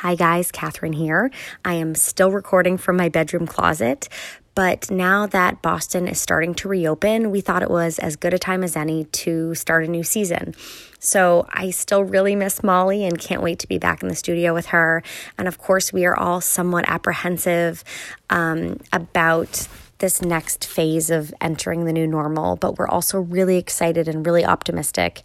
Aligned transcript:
Hi, 0.00 0.14
guys, 0.14 0.50
Catherine 0.50 0.94
here. 0.94 1.30
I 1.62 1.74
am 1.74 1.94
still 1.94 2.30
recording 2.30 2.78
from 2.78 2.96
my 2.96 3.10
bedroom 3.10 3.46
closet, 3.46 4.08
but 4.54 4.90
now 4.90 5.26
that 5.26 5.60
Boston 5.60 6.08
is 6.08 6.18
starting 6.18 6.54
to 6.54 6.68
reopen, 6.68 7.30
we 7.30 7.42
thought 7.42 7.62
it 7.62 7.68
was 7.68 7.98
as 7.98 8.16
good 8.16 8.32
a 8.32 8.38
time 8.38 8.64
as 8.64 8.76
any 8.76 9.04
to 9.04 9.54
start 9.54 9.84
a 9.84 9.88
new 9.88 10.02
season. 10.02 10.54
So 11.00 11.46
I 11.52 11.68
still 11.68 12.02
really 12.02 12.34
miss 12.34 12.62
Molly 12.62 13.04
and 13.04 13.18
can't 13.18 13.42
wait 13.42 13.58
to 13.58 13.68
be 13.68 13.76
back 13.76 14.02
in 14.02 14.08
the 14.08 14.14
studio 14.14 14.54
with 14.54 14.68
her. 14.68 15.02
And 15.36 15.46
of 15.46 15.58
course, 15.58 15.92
we 15.92 16.06
are 16.06 16.16
all 16.16 16.40
somewhat 16.40 16.86
apprehensive 16.88 17.84
um, 18.30 18.80
about 18.94 19.68
this 20.00 20.20
next 20.20 20.66
phase 20.66 21.10
of 21.10 21.32
entering 21.40 21.84
the 21.84 21.92
new 21.92 22.06
normal, 22.06 22.56
but 22.56 22.78
we're 22.78 22.88
also 22.88 23.20
really 23.20 23.56
excited 23.56 24.08
and 24.08 24.26
really 24.26 24.44
optimistic 24.44 25.22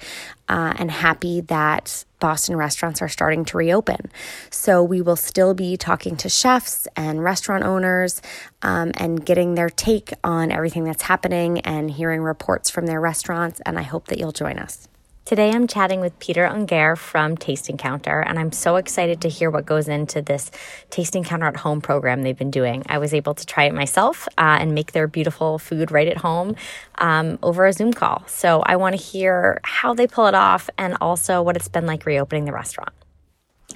uh, 0.47 0.73
and 0.77 0.91
happy 0.91 1.41
that 1.41 2.05
Boston 2.19 2.55
restaurants 2.55 3.01
are 3.01 3.09
starting 3.09 3.43
to 3.45 3.57
reopen. 3.57 4.11
So 4.49 4.83
we 4.83 5.01
will 5.01 5.15
still 5.15 5.53
be 5.53 5.75
talking 5.75 6.15
to 6.17 6.29
chefs 6.29 6.87
and 6.95 7.23
restaurant 7.23 7.63
owners 7.63 8.21
um, 8.61 8.91
and 8.95 9.25
getting 9.25 9.55
their 9.55 9.69
take 9.69 10.13
on 10.23 10.51
everything 10.51 10.83
that's 10.83 11.03
happening 11.03 11.59
and 11.61 11.91
hearing 11.91 12.21
reports 12.21 12.69
from 12.69 12.85
their 12.85 13.01
restaurants. 13.01 13.61
And 13.65 13.77
I 13.77 13.83
hope 13.83 14.07
that 14.07 14.19
you'll 14.19 14.31
join 14.31 14.59
us. 14.59 14.87
Today 15.25 15.49
I'm 15.49 15.65
chatting 15.65 16.01
with 16.01 16.19
Peter 16.19 16.47
Ungár 16.47 16.95
from 16.95 17.35
Tasting 17.35 17.77
Counter, 17.77 18.19
and 18.19 18.37
I'm 18.37 18.51
so 18.51 18.75
excited 18.75 19.21
to 19.21 19.27
hear 19.27 19.49
what 19.49 19.65
goes 19.65 19.87
into 19.87 20.21
this 20.21 20.51
Tasting 20.91 21.23
Counter 21.23 21.47
at 21.47 21.55
Home 21.57 21.81
program 21.81 22.21
they've 22.21 22.37
been 22.37 22.51
doing. 22.51 22.83
I 22.89 22.99
was 22.99 23.11
able 23.11 23.33
to 23.33 23.43
try 23.43 23.63
it 23.63 23.73
myself 23.73 24.27
uh, 24.37 24.57
and 24.59 24.75
make 24.75 24.91
their 24.91 25.07
beautiful 25.07 25.57
food 25.57 25.89
right 25.89 26.07
at 26.07 26.17
home 26.17 26.55
um, 26.99 27.39
over 27.41 27.65
a 27.65 27.73
Zoom 27.73 27.91
call. 27.91 28.23
So 28.27 28.61
I 28.67 28.75
want 28.75 28.95
to 28.95 29.01
hear 29.01 29.59
how 29.63 29.95
they 29.95 30.05
pull 30.05 30.27
it 30.27 30.35
off 30.35 30.69
and 30.77 30.95
also 31.01 31.41
what 31.41 31.55
it's 31.55 31.69
been 31.69 31.87
like 31.87 32.05
reopening 32.05 32.45
the 32.45 32.53
restaurant. 32.53 32.93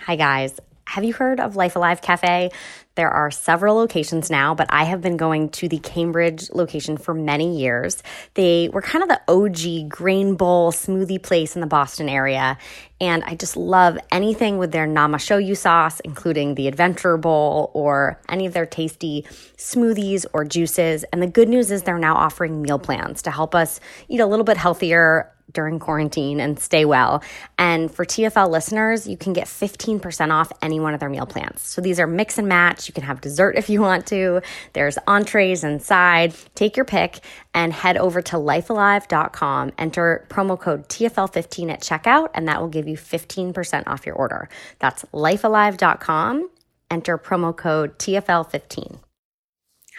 Hi, 0.02 0.18
guys. 0.18 0.60
Have 0.90 1.04
you 1.04 1.14
heard 1.14 1.40
of 1.40 1.56
Life 1.56 1.76
Alive 1.76 2.02
Cafe? 2.02 2.50
There 2.96 3.12
are 3.12 3.30
several 3.30 3.76
locations 3.76 4.32
now, 4.32 4.56
but 4.56 4.66
I 4.72 4.86
have 4.86 5.02
been 5.02 5.18
going 5.18 5.50
to 5.50 5.70
the 5.70 5.78
Cambridge 5.78 6.50
location 6.50 6.98
for 6.98 7.14
many 7.14 7.60
years. 7.60 8.02
They 8.34 8.70
were 8.74 8.82
kind 8.82 9.04
of 9.04 9.10
the 9.10 9.22
OG 9.28 9.88
grain 9.88 10.34
bowl 10.34 10.72
smoothie 10.72 11.22
place 11.22 11.54
in 11.54 11.62
the 11.62 11.68
Boston 11.68 12.10
area. 12.10 12.58
And 13.00 13.24
I 13.24 13.36
just 13.36 13.56
love 13.56 14.00
anything 14.12 14.58
with 14.58 14.72
their 14.72 14.88
Nama 14.88 15.18
Shoyu 15.18 15.56
sauce, 15.56 16.00
including 16.00 16.56
the 16.56 16.68
Adventure 16.68 17.18
Bowl 17.18 17.70
or 17.76 18.20
any 18.28 18.48
of 18.48 18.54
their 18.54 18.66
tasty 18.66 19.28
smoothies 19.58 20.26
or 20.34 20.44
juices. 20.44 21.06
And 21.14 21.22
the 21.22 21.28
good 21.28 21.50
news 21.50 21.70
is 21.70 21.84
they're 21.84 22.00
now 22.00 22.16
offering 22.16 22.64
meal 22.64 22.80
plans 22.80 23.22
to 23.22 23.32
help 23.32 23.54
us 23.54 23.80
eat 24.08 24.22
a 24.22 24.26
little 24.26 24.44
bit 24.44 24.58
healthier 24.58 25.32
during 25.54 25.80
quarantine 25.80 26.40
and 26.40 26.60
stay 26.60 26.86
well. 26.86 27.24
And 27.58 27.94
for 27.94 28.06
TFL 28.06 28.50
listeners, 28.50 29.08
you 29.08 29.18
can 29.18 29.34
get 29.34 29.48
15% 29.48 30.32
off 30.32 30.52
any 30.62 30.80
one 30.80 30.94
of 30.94 31.00
their 31.00 31.10
meal 31.10 31.26
plans. 31.26 31.62
So 31.62 31.82
these 31.82 32.00
are 32.00 32.08
mix 32.08 32.38
and 32.38 32.48
match. 32.48 32.88
You 32.88 32.94
can 32.94 33.04
have 33.04 33.22
dessert 33.22 33.56
if 33.56 33.70
you 33.70 33.82
want 33.82 34.06
to. 34.08 34.42
There's 34.74 34.98
entrees 35.08 35.64
and 35.64 35.82
side. 35.82 36.34
Take 36.56 36.76
your 36.76 36.86
pick 36.86 37.20
and 37.54 37.74
head 37.74 37.98
over 37.98 38.22
to 38.22 38.36
lifealive.com. 38.36 39.72
Enter 39.78 40.26
promo 40.30 40.60
code 40.60 40.88
TFL15 40.90 41.72
at 41.72 41.82
checkout, 41.82 42.30
and 42.34 42.48
that 42.48 42.62
will 42.62 42.68
give 42.68 42.88
you 42.88 42.98
15% 42.98 43.84
off 43.88 44.06
your 44.06 44.16
order. 44.16 44.50
That's 44.80 45.04
lifealive.com. 45.14 46.50
Enter 46.92 47.18
promo 47.18 47.56
code 47.56 47.98
TFL15. 48.00 49.00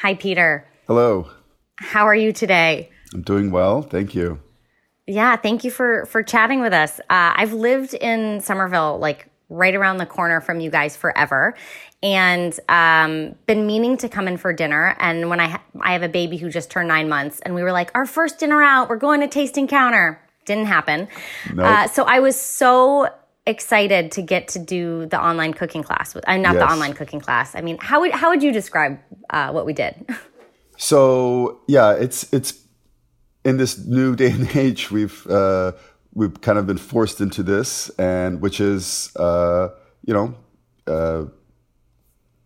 Hi, 0.03 0.14
Peter. 0.14 0.67
Hello. 0.87 1.31
How 1.77 2.07
are 2.07 2.14
you 2.14 2.33
today? 2.33 2.91
I'm 3.12 3.23
doing 3.23 3.51
well. 3.51 3.83
Thank 3.83 4.14
you. 4.14 4.41
Yeah, 5.11 5.34
thank 5.36 5.64
you 5.64 5.72
for 5.72 6.06
for 6.06 6.22
chatting 6.22 6.61
with 6.61 6.72
us. 6.72 7.00
Uh, 7.00 7.34
I've 7.34 7.53
lived 7.53 7.94
in 7.94 8.41
Somerville, 8.41 8.98
like 8.98 9.27
right 9.48 9.75
around 9.75 9.97
the 9.97 10.06
corner 10.06 10.41
from 10.41 10.61
you 10.61 10.70
guys 10.70 10.97
forever, 10.97 11.56
and 12.00 12.58
um, 12.69 13.34
been 13.47 13.67
meaning 13.67 13.97
to 13.98 14.08
come 14.08 14.28
in 14.28 14.36
for 14.36 14.52
dinner. 14.52 14.97
And 15.00 15.28
when 15.28 15.41
I 15.41 15.48
ha- 15.48 15.62
I 15.80 15.94
have 15.94 16.05
a 16.05 16.08
baby 16.08 16.36
who 16.36 16.48
just 16.48 16.70
turned 16.70 16.86
nine 16.86 17.08
months, 17.08 17.41
and 17.41 17.56
we 17.56 17.62
were 17.62 17.72
like, 17.72 17.91
our 17.94 18.06
first 18.06 18.39
dinner 18.39 18.62
out, 18.62 18.89
we're 18.89 18.96
going 18.96 19.20
to 19.20 19.27
Tasting 19.27 19.67
Counter. 19.67 20.23
Didn't 20.46 20.67
happen. 20.67 21.08
Nope. 21.52 21.67
Uh, 21.67 21.89
so 21.89 22.05
I 22.05 22.20
was 22.20 22.40
so 22.40 23.08
excited 23.46 24.12
to 24.12 24.23
get 24.23 24.46
to 24.48 24.61
do 24.61 25.06
the 25.06 25.20
online 25.20 25.55
cooking 25.55 25.83
class 25.83 26.14
with, 26.14 26.29
uh, 26.29 26.36
not 26.36 26.55
yes. 26.55 26.62
the 26.62 26.73
online 26.73 26.92
cooking 26.92 27.20
class. 27.20 27.56
I 27.56 27.62
mean, 27.62 27.79
how 27.80 28.01
would 28.01 28.12
how 28.12 28.30
would 28.30 28.45
you 28.45 28.52
describe 28.52 29.01
uh, 29.30 29.51
what 29.51 29.67
we 29.67 29.73
did? 29.73 30.06
So 30.83 31.61
yeah, 31.68 31.92
it's 31.92 32.33
it's 32.33 32.55
in 33.45 33.56
this 33.56 33.78
new 33.84 34.17
day 34.17 34.30
and 34.30 34.48
age, 34.56 34.90
we've 34.90 35.27
uh, 35.27 35.73
we've 36.14 36.40
kind 36.40 36.58
of 36.58 36.67
been 36.67 36.78
forced 36.78 37.20
into 37.20 37.42
this, 37.42 37.90
and 37.90 38.40
which 38.40 38.61
is 38.61 39.14
uh, 39.17 39.68
you 40.05 40.14
know 40.14 40.34
uh, 40.86 41.24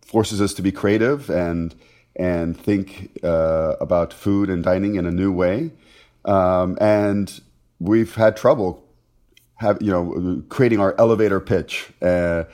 forces 0.05 0.41
us 0.41 0.53
to 0.55 0.61
be 0.61 0.71
creative 0.71 1.29
and 1.29 1.75
and 2.15 2.57
think 2.57 3.11
uh, 3.23 3.75
about 3.81 4.13
food 4.13 4.49
and 4.49 4.63
dining 4.63 4.95
in 4.95 5.05
a 5.05 5.11
new 5.11 5.31
way. 5.31 5.71
Um, 6.23 6.77
and 6.79 7.41
we've 7.79 8.15
had 8.15 8.37
trouble 8.37 8.85
have 9.57 9.81
you 9.81 9.91
know 9.91 10.43
creating 10.49 10.79
our 10.79 10.95
elevator 10.97 11.39
pitch. 11.39 11.91
Uh, 12.01 12.45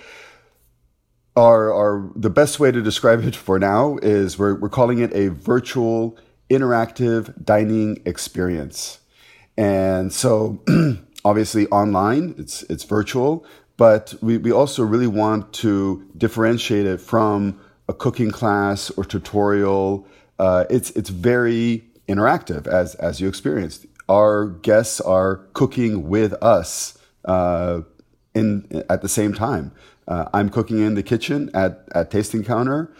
our, 1.35 1.73
our 1.73 2.11
the 2.15 2.29
best 2.29 2.59
way 2.59 2.71
to 2.71 2.81
describe 2.81 3.23
it 3.23 3.35
for 3.35 3.57
now 3.57 3.97
is 4.01 4.37
we're, 4.37 4.55
we're 4.55 4.69
calling 4.69 4.99
it 4.99 5.13
a 5.13 5.29
virtual 5.29 6.17
interactive 6.51 7.43
dining 7.43 8.01
experience. 8.05 8.99
And 9.57 10.11
so 10.11 10.61
obviously 11.25 11.67
online, 11.67 12.35
it's 12.37 12.63
it's 12.63 12.83
virtual, 12.83 13.45
but 13.77 14.13
we, 14.21 14.37
we 14.37 14.51
also 14.51 14.83
really 14.83 15.07
want 15.07 15.53
to 15.53 16.05
differentiate 16.17 16.85
it 16.85 16.99
from 16.99 17.59
a 17.87 17.93
cooking 17.93 18.31
class 18.31 18.89
or 18.91 19.05
tutorial. 19.05 20.05
Uh, 20.37 20.65
it's 20.69 20.91
it's 20.91 21.09
very 21.09 21.85
interactive 22.07 22.67
as 22.67 22.95
as 22.95 23.21
you 23.21 23.27
experienced. 23.27 23.85
Our 24.09 24.47
guests 24.47 24.99
are 24.99 25.37
cooking 25.53 26.09
with 26.09 26.33
us 26.43 26.97
uh, 27.25 27.81
in 28.35 28.83
at 28.89 29.01
the 29.01 29.09
same 29.09 29.33
time. 29.33 29.71
Uh, 30.07 30.25
I'm 30.33 30.49
cooking 30.49 30.79
in 30.79 30.95
the 30.95 31.03
kitchen 31.03 31.49
at 31.53 31.87
at 31.95 32.11
tasting 32.11 32.43
counter. 32.43 32.93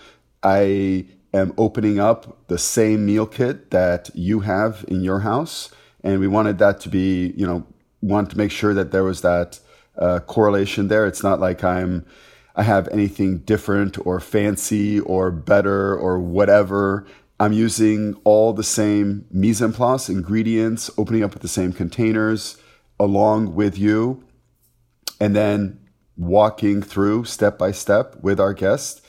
I 0.43 1.05
am 1.33 1.53
opening 1.57 1.99
up 1.99 2.47
the 2.47 2.57
same 2.57 3.05
meal 3.05 3.25
kit 3.25 3.71
that 3.71 4.09
you 4.13 4.41
have 4.41 4.85
in 4.87 5.01
your 5.01 5.21
house. 5.21 5.71
And 6.03 6.19
we 6.19 6.27
wanted 6.27 6.57
that 6.59 6.79
to 6.81 6.89
be, 6.89 7.33
you 7.37 7.45
know, 7.45 7.65
want 8.01 8.29
to 8.31 8.37
make 8.37 8.51
sure 8.51 8.73
that 8.73 8.91
there 8.91 9.03
was 9.03 9.21
that 9.21 9.59
uh, 9.97 10.19
correlation 10.19 10.87
there. 10.87 11.05
It's 11.05 11.23
not 11.23 11.39
like 11.39 11.63
I'm, 11.63 12.05
I 12.55 12.63
have 12.63 12.87
anything 12.89 13.39
different 13.39 14.03
or 14.05 14.19
fancy 14.19 14.99
or 14.99 15.31
better 15.31 15.95
or 15.95 16.19
whatever. 16.19 17.05
I'm 17.39 17.53
using 17.53 18.15
all 18.23 18.53
the 18.53 18.63
same 18.63 19.25
mise 19.31 19.61
en 19.61 19.73
place 19.73 20.09
ingredients, 20.09 20.89
opening 20.97 21.23
up 21.23 21.33
with 21.33 21.41
the 21.41 21.47
same 21.47 21.73
containers 21.73 22.57
along 22.99 23.55
with 23.55 23.77
you, 23.77 24.23
and 25.19 25.35
then 25.35 25.79
walking 26.17 26.83
through 26.83 27.25
step 27.25 27.57
by 27.57 27.71
step 27.71 28.15
with 28.21 28.39
our 28.39 28.53
guests 28.53 29.01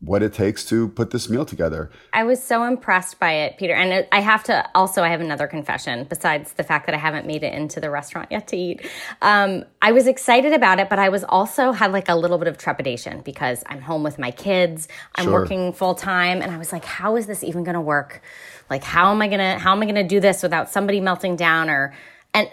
what 0.00 0.22
it 0.22 0.32
takes 0.32 0.64
to 0.64 0.88
put 0.88 1.10
this 1.10 1.28
meal 1.28 1.44
together. 1.44 1.90
I 2.12 2.22
was 2.22 2.40
so 2.42 2.62
impressed 2.62 3.18
by 3.18 3.32
it, 3.32 3.58
Peter. 3.58 3.74
And 3.74 4.06
I 4.12 4.20
have 4.20 4.44
to 4.44 4.68
also, 4.72 5.02
I 5.02 5.08
have 5.08 5.20
another 5.20 5.48
confession 5.48 6.06
besides 6.08 6.52
the 6.52 6.62
fact 6.62 6.86
that 6.86 6.94
I 6.94 6.98
haven't 6.98 7.26
made 7.26 7.42
it 7.42 7.52
into 7.52 7.80
the 7.80 7.90
restaurant 7.90 8.28
yet 8.30 8.46
to 8.48 8.56
eat. 8.56 8.88
Um, 9.22 9.64
I 9.82 9.90
was 9.90 10.06
excited 10.06 10.52
about 10.52 10.78
it, 10.78 10.88
but 10.88 11.00
I 11.00 11.08
was 11.08 11.24
also 11.24 11.72
had 11.72 11.92
like 11.92 12.08
a 12.08 12.14
little 12.14 12.38
bit 12.38 12.46
of 12.46 12.58
trepidation 12.58 13.22
because 13.22 13.64
I'm 13.66 13.80
home 13.80 14.04
with 14.04 14.20
my 14.20 14.30
kids. 14.30 14.86
I'm 15.16 15.24
sure. 15.24 15.32
working 15.32 15.72
full 15.72 15.96
time. 15.96 16.42
And 16.42 16.52
I 16.52 16.58
was 16.58 16.72
like, 16.72 16.84
how 16.84 17.16
is 17.16 17.26
this 17.26 17.42
even 17.42 17.64
going 17.64 17.74
to 17.74 17.80
work? 17.80 18.22
Like, 18.70 18.84
how 18.84 19.10
am 19.10 19.20
I 19.20 19.26
going 19.26 19.40
to, 19.40 19.58
how 19.58 19.72
am 19.72 19.82
I 19.82 19.90
to 19.90 20.04
do 20.04 20.20
this 20.20 20.44
without 20.44 20.70
somebody 20.70 21.00
melting 21.00 21.34
down 21.34 21.68
or, 21.68 21.92
and, 22.32 22.48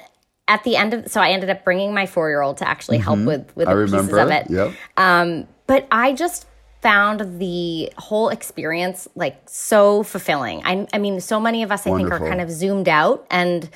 at 0.48 0.64
the 0.64 0.76
end 0.76 0.94
of 0.94 1.12
so 1.12 1.20
I 1.20 1.32
ended 1.32 1.50
up 1.50 1.64
bringing 1.64 1.92
my 1.92 2.06
four 2.06 2.30
year 2.30 2.44
old 2.44 2.58
to 2.58 2.70
actually 2.70 3.00
help 3.00 3.18
mm-hmm. 3.18 3.26
with 3.26 3.56
with 3.56 3.68
the 3.68 3.86
pieces 3.86 4.14
of 4.14 4.30
it. 4.30 4.48
Yep. 4.48 4.74
Um, 4.96 5.48
but 5.66 5.88
I 5.92 6.14
just 6.14 6.46
found 6.86 7.40
the 7.40 7.92
whole 7.98 8.30
experience 8.30 9.08
like 9.16 9.42
so 9.48 10.04
fulfilling. 10.04 10.62
I, 10.64 10.86
I 10.94 11.00
mean, 11.00 11.20
so 11.20 11.40
many 11.40 11.64
of 11.64 11.72
us, 11.72 11.84
Wonderful. 11.88 12.14
I 12.14 12.20
think, 12.20 12.22
are 12.22 12.30
kind 12.30 12.42
of 12.42 12.52
zoomed 12.52 12.88
out 12.88 13.26
and. 13.32 13.68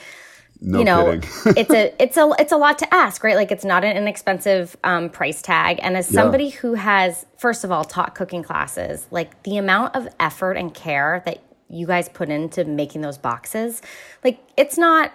No 0.62 0.80
you 0.80 0.84
know, 0.84 1.12
it's 1.46 1.72
a 1.72 2.04
it's 2.04 2.18
a 2.18 2.34
it's 2.38 2.52
a 2.52 2.58
lot 2.58 2.80
to 2.80 2.94
ask, 2.94 3.24
right? 3.24 3.38
Like 3.38 3.50
it's 3.50 3.64
not 3.64 3.86
an 3.86 3.96
inexpensive 3.96 4.76
um, 4.84 5.10
price 5.10 5.42
tag. 5.42 5.80
And 5.82 5.96
as 5.96 6.06
somebody 6.06 6.48
yeah. 6.48 6.56
who 6.58 6.74
has, 6.74 7.26
first 7.38 7.64
of 7.64 7.72
all, 7.72 7.86
taught 7.86 8.14
cooking 8.14 8.44
classes, 8.44 9.08
like 9.10 9.42
the 9.44 9.56
amount 9.56 9.96
of 9.96 10.10
effort 10.20 10.58
and 10.58 10.74
care 10.74 11.24
that 11.26 11.42
you 11.70 11.88
guys 11.88 12.10
put 12.10 12.28
into 12.28 12.66
making 12.66 13.00
those 13.00 13.18
boxes, 13.18 13.82
like 14.22 14.44
it's 14.58 14.78
not 14.78 15.14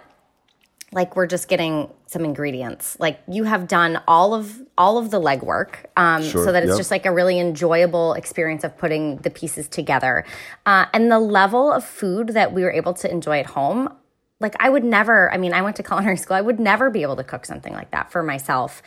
like 0.95 1.17
we're 1.17 1.27
just 1.27 1.49
getting 1.49 1.89
some 2.07 2.23
ingredients. 2.23 2.97
Like 3.01 3.19
you 3.27 3.43
have 3.43 3.67
done 3.67 4.01
all 4.07 4.33
of 4.33 4.61
all 4.77 4.97
of 4.97 5.11
the 5.11 5.19
legwork, 5.19 5.85
um, 5.97 6.23
sure, 6.23 6.45
so 6.45 6.51
that 6.53 6.63
it's 6.63 6.69
yep. 6.69 6.77
just 6.77 6.89
like 6.89 7.05
a 7.05 7.11
really 7.11 7.37
enjoyable 7.37 8.13
experience 8.13 8.63
of 8.63 8.75
putting 8.77 9.17
the 9.17 9.29
pieces 9.29 9.67
together. 9.67 10.25
Uh, 10.65 10.85
and 10.93 11.11
the 11.11 11.19
level 11.19 11.71
of 11.71 11.83
food 11.83 12.29
that 12.29 12.53
we 12.53 12.63
were 12.63 12.71
able 12.71 12.93
to 12.93 13.11
enjoy 13.11 13.39
at 13.39 13.45
home, 13.45 13.93
like 14.39 14.55
I 14.59 14.69
would 14.69 14.85
never. 14.85 15.31
I 15.33 15.37
mean, 15.37 15.53
I 15.53 15.61
went 15.61 15.75
to 15.75 15.83
culinary 15.83 16.15
school. 16.15 16.37
I 16.37 16.41
would 16.41 16.61
never 16.61 16.89
be 16.89 17.01
able 17.01 17.17
to 17.17 17.25
cook 17.25 17.45
something 17.45 17.73
like 17.73 17.91
that 17.91 18.09
for 18.09 18.23
myself. 18.23 18.81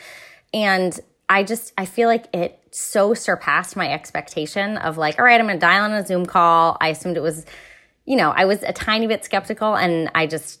And 0.51 0.99
I 1.29 1.43
just 1.43 1.73
I 1.77 1.85
feel 1.85 2.09
like 2.09 2.25
it 2.33 2.59
so 2.71 3.13
surpassed 3.13 3.75
my 3.75 3.93
expectation 3.93 4.77
of 4.77 4.97
like, 4.97 5.19
all 5.19 5.25
right, 5.25 5.39
I'm 5.39 5.45
gonna 5.45 5.59
dial 5.59 5.83
on 5.83 5.93
a 5.93 6.03
Zoom 6.03 6.25
call. 6.25 6.75
I 6.81 6.87
assumed 6.87 7.17
it 7.17 7.23
was, 7.23 7.45
you 8.05 8.15
know, 8.15 8.31
I 8.31 8.45
was 8.45 8.63
a 8.63 8.73
tiny 8.73 9.05
bit 9.05 9.23
skeptical 9.23 9.75
and 9.75 10.09
I 10.15 10.25
just 10.25 10.59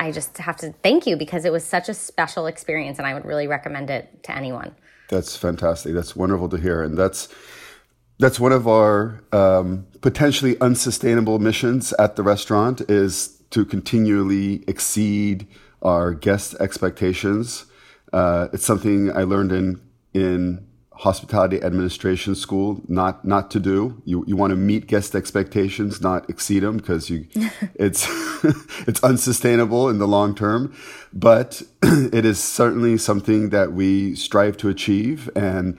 I 0.00 0.12
just 0.12 0.38
have 0.38 0.56
to 0.58 0.72
thank 0.82 1.06
you 1.06 1.16
because 1.16 1.44
it 1.44 1.52
was 1.52 1.64
such 1.64 1.88
a 1.88 1.94
special 1.94 2.46
experience 2.46 2.98
and 2.98 3.06
I 3.06 3.14
would 3.14 3.24
really 3.24 3.46
recommend 3.46 3.90
it 3.90 4.22
to 4.24 4.36
anyone. 4.36 4.74
That's 5.08 5.36
fantastic. 5.36 5.94
That's 5.94 6.14
wonderful 6.14 6.48
to 6.50 6.56
hear. 6.56 6.82
And 6.82 6.96
that's 6.96 7.28
that's 8.18 8.40
one 8.40 8.52
of 8.52 8.66
our 8.66 9.22
um, 9.32 9.86
potentially 10.00 10.60
unsustainable 10.60 11.38
missions 11.38 11.92
at 11.94 12.16
the 12.16 12.22
restaurant 12.22 12.80
is 12.90 13.40
to 13.50 13.64
continually 13.64 14.64
exceed 14.66 15.46
our 15.82 16.14
guest 16.14 16.54
expectations. 16.60 17.66
Uh, 18.12 18.48
it's 18.52 18.64
something 18.64 19.10
I 19.16 19.22
learned 19.22 19.52
in 19.52 19.80
in 20.14 20.67
hospitality 20.98 21.62
administration 21.62 22.34
school 22.34 22.82
not 22.88 23.24
not 23.24 23.50
to 23.52 23.60
do. 23.60 24.02
You 24.04 24.24
you 24.26 24.36
want 24.36 24.50
to 24.50 24.56
meet 24.56 24.86
guest 24.88 25.14
expectations, 25.14 26.00
not 26.00 26.28
exceed 26.28 26.60
them, 26.60 26.76
because 26.76 27.08
you 27.08 27.26
it's 27.74 28.06
it's 28.88 29.02
unsustainable 29.02 29.88
in 29.88 29.98
the 29.98 30.08
long 30.08 30.34
term. 30.34 30.74
But 31.12 31.62
it 31.82 32.24
is 32.24 32.42
certainly 32.42 32.98
something 32.98 33.50
that 33.50 33.72
we 33.72 34.16
strive 34.16 34.56
to 34.58 34.68
achieve, 34.68 35.30
and 35.36 35.78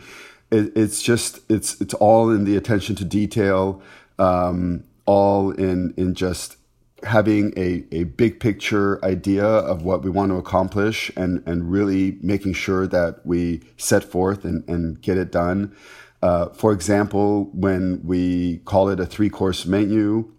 it, 0.52 0.72
it's 0.76 1.02
just 1.02 1.40
it's 1.50 1.80
it's 1.82 1.94
all 1.96 2.32
in 2.32 2.46
the 2.46 2.56
attention 2.56 2.96
to 2.96 3.06
detail, 3.06 3.82
um, 4.18 4.86
all 5.06 5.52
in 5.52 5.94
in 5.98 6.16
just 6.16 6.56
having 7.04 7.54
a, 7.58 7.86
a 7.92 8.04
big 8.04 8.40
picture 8.40 9.04
idea 9.04 9.46
of 9.46 9.84
what 9.84 10.04
we 10.04 10.10
want 10.10 10.32
to 10.32 10.36
accomplish 10.36 11.12
and, 11.16 11.44
and 11.46 11.72
really 11.72 12.18
making 12.22 12.54
sure 12.54 12.88
that 12.88 13.26
we 13.26 13.62
set 13.78 14.04
forth 14.04 14.46
and, 14.46 14.68
and 14.70 15.02
get 15.02 15.18
it 15.18 15.32
done. 15.32 15.76
Uh, 16.22 16.50
for 16.50 16.74
example, 16.74 17.50
when 17.54 18.02
we 18.04 18.58
call 18.66 18.90
it 18.90 19.00
a 19.00 19.06
three 19.06 19.30
course 19.30 19.66
menu, 19.66 20.32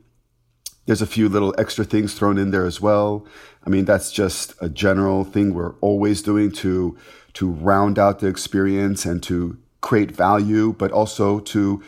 there's 0.87 1.03
a 1.03 1.07
few 1.07 1.29
little 1.29 1.55
extra 1.57 1.85
things 1.85 2.15
thrown 2.15 2.37
in 2.37 2.51
there 2.51 2.67
as 2.67 2.81
well. 2.81 3.27
I 3.65 3.71
mean, 3.71 3.85
that's 3.85 4.11
just 4.11 4.55
a 4.61 4.69
general 4.69 5.25
thing 5.25 5.55
we're 5.55 5.75
always 5.81 6.23
doing 6.23 6.51
to, 6.53 6.97
to 7.35 7.51
round 7.51 7.99
out 7.99 8.19
the 8.19 8.27
experience 8.27 9.07
and 9.07 9.23
to 9.25 9.59
create 9.81 10.11
value, 10.11 10.75
but 10.75 10.91
also 10.91 11.41
to, 11.41 11.83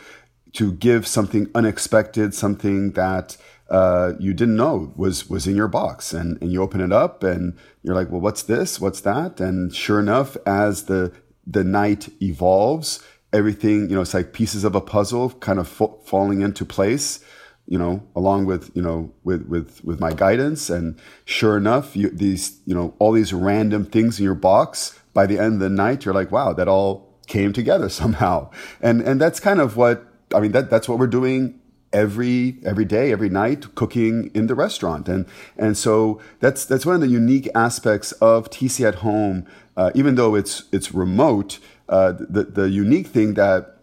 to 0.53 0.71
give 0.71 1.05
something 1.05 1.49
unexpected, 1.53 2.33
something 2.33 2.91
that, 2.91 3.37
uh, 3.73 4.13
you 4.19 4.35
didn't 4.35 4.55
know 4.55 4.93
was 4.95 5.27
was 5.27 5.47
in 5.47 5.55
your 5.55 5.67
box, 5.67 6.13
and 6.13 6.39
and 6.41 6.51
you 6.51 6.61
open 6.61 6.79
it 6.79 6.93
up, 6.93 7.23
and 7.23 7.57
you're 7.81 7.95
like, 7.95 8.11
well, 8.11 8.21
what's 8.21 8.43
this? 8.43 8.79
What's 8.79 9.01
that? 9.01 9.41
And 9.41 9.75
sure 9.75 9.99
enough, 9.99 10.37
as 10.45 10.83
the 10.83 11.11
the 11.47 11.63
night 11.63 12.07
evolves, 12.21 13.03
everything 13.33 13.89
you 13.89 13.95
know, 13.95 14.01
it's 14.01 14.13
like 14.13 14.31
pieces 14.31 14.63
of 14.63 14.75
a 14.75 14.81
puzzle 14.81 15.31
kind 15.31 15.57
of 15.57 15.67
falling 15.67 16.41
into 16.41 16.65
place. 16.65 17.19
You 17.65 17.79
know, 17.79 18.03
along 18.15 18.45
with 18.45 18.69
you 18.75 18.81
know 18.83 19.11
with 19.23 19.47
with 19.47 19.83
with 19.83 19.99
my 19.99 20.13
guidance, 20.13 20.69
and 20.69 20.99
sure 21.25 21.57
enough, 21.57 21.95
you, 21.95 22.11
these 22.11 22.59
you 22.65 22.75
know 22.75 22.93
all 22.99 23.11
these 23.11 23.33
random 23.33 23.85
things 23.85 24.19
in 24.19 24.23
your 24.23 24.35
box. 24.35 24.99
By 25.13 25.25
the 25.25 25.39
end 25.39 25.55
of 25.55 25.59
the 25.61 25.69
night, 25.69 26.05
you're 26.05 26.13
like, 26.13 26.31
wow, 26.31 26.53
that 26.53 26.67
all 26.67 27.17
came 27.25 27.53
together 27.53 27.89
somehow, 28.01 28.51
and 28.81 29.01
and 29.01 29.19
that's 29.19 29.39
kind 29.39 29.59
of 29.59 29.77
what 29.77 30.05
I 30.31 30.41
mean. 30.41 30.51
That 30.51 30.69
that's 30.69 30.87
what 30.87 30.99
we're 30.99 31.07
doing 31.07 31.59
every 31.93 32.57
every 32.65 32.85
day, 32.85 33.11
every 33.11 33.29
night, 33.29 33.75
cooking 33.75 34.31
in 34.33 34.47
the 34.47 34.55
restaurant, 34.55 35.07
and 35.07 35.25
and 35.57 35.77
so 35.77 36.19
that's 36.39 36.65
that's 36.65 36.85
one 36.85 36.95
of 36.95 37.01
the 37.01 37.07
unique 37.07 37.47
aspects 37.55 38.11
of 38.13 38.49
TC 38.49 38.85
at 38.85 38.95
home. 38.95 39.45
Uh, 39.77 39.91
even 39.95 40.15
though 40.15 40.35
it's 40.35 40.63
it's 40.71 40.93
remote, 40.93 41.59
uh, 41.89 42.11
the 42.11 42.43
the 42.43 42.69
unique 42.69 43.07
thing 43.07 43.35
that 43.35 43.77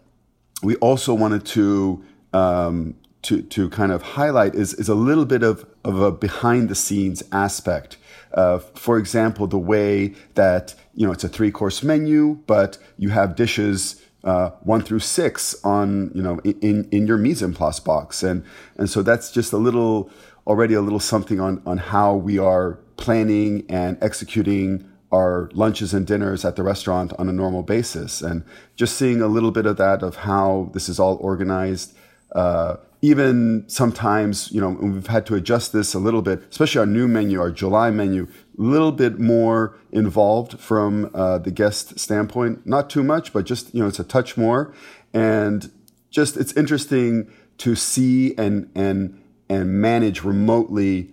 we 0.61 0.75
also 0.77 1.13
wanted 1.13 1.45
to 1.45 2.03
um, 2.33 2.95
to 3.23 3.41
to 3.41 3.69
kind 3.69 3.91
of 3.91 4.01
highlight 4.01 4.55
is 4.55 4.73
is 4.73 4.89
a 4.89 4.95
little 4.95 5.25
bit 5.25 5.43
of 5.43 5.65
of 5.83 5.99
a 5.99 6.11
behind 6.11 6.69
the 6.69 6.75
scenes 6.75 7.23
aspect. 7.31 7.97
Uh, 8.33 8.59
for 8.59 8.97
example, 8.97 9.47
the 9.47 9.59
way 9.59 10.13
that 10.35 10.75
you 10.93 11.05
know 11.05 11.13
it's 11.13 11.23
a 11.23 11.29
three 11.29 11.51
course 11.51 11.83
menu, 11.83 12.39
but 12.47 12.77
you 12.97 13.09
have 13.09 13.35
dishes 13.35 14.00
uh, 14.23 14.51
one 14.61 14.81
through 14.81 14.99
six 14.99 15.55
on 15.63 16.11
you 16.13 16.21
know 16.21 16.39
in 16.43 16.87
in 16.91 17.07
your 17.07 17.17
mise 17.17 17.41
en 17.41 17.53
place 17.53 17.79
box, 17.79 18.23
and 18.23 18.43
and 18.77 18.89
so 18.89 19.01
that's 19.01 19.31
just 19.31 19.53
a 19.53 19.57
little 19.57 20.09
already 20.47 20.73
a 20.73 20.81
little 20.81 20.99
something 20.99 21.39
on 21.39 21.61
on 21.65 21.77
how 21.77 22.15
we 22.15 22.37
are 22.37 22.79
planning 22.97 23.65
and 23.69 23.97
executing 24.01 24.87
our 25.11 25.49
lunches 25.53 25.93
and 25.93 26.07
dinners 26.07 26.45
at 26.45 26.55
the 26.55 26.63
restaurant 26.63 27.11
on 27.19 27.27
a 27.27 27.33
normal 27.33 27.63
basis, 27.63 28.21
and 28.21 28.43
just 28.75 28.95
seeing 28.95 29.21
a 29.21 29.27
little 29.27 29.51
bit 29.51 29.65
of 29.65 29.77
that 29.77 30.03
of 30.03 30.17
how 30.17 30.69
this 30.73 30.87
is 30.87 30.99
all 30.99 31.17
organized. 31.17 31.93
Uh, 32.33 32.77
even 33.01 33.65
sometimes, 33.67 34.51
you 34.51 34.61
know, 34.61 34.69
we've 34.69 35.07
had 35.07 35.25
to 35.25 35.33
adjust 35.35 35.73
this 35.73 35.95
a 35.95 35.99
little 35.99 36.21
bit, 36.21 36.39
especially 36.51 36.79
our 36.79 36.85
new 36.85 37.07
menu, 37.07 37.41
our 37.41 37.49
July 37.51 37.89
menu, 37.89 38.27
little 38.61 38.91
bit 38.91 39.19
more 39.19 39.77
involved 39.91 40.59
from 40.59 41.09
uh, 41.13 41.37
the 41.39 41.51
guest 41.51 41.99
standpoint. 41.99 42.65
Not 42.65 42.89
too 42.89 43.03
much, 43.03 43.33
but 43.33 43.45
just, 43.45 43.73
you 43.73 43.81
know, 43.81 43.87
it's 43.87 43.99
a 43.99 44.03
touch 44.03 44.37
more. 44.37 44.73
And 45.13 45.71
just, 46.09 46.37
it's 46.37 46.53
interesting 46.53 47.31
to 47.59 47.75
see 47.75 48.35
and, 48.37 48.69
and, 48.75 49.21
and 49.49 49.81
manage 49.81 50.23
remotely, 50.23 51.11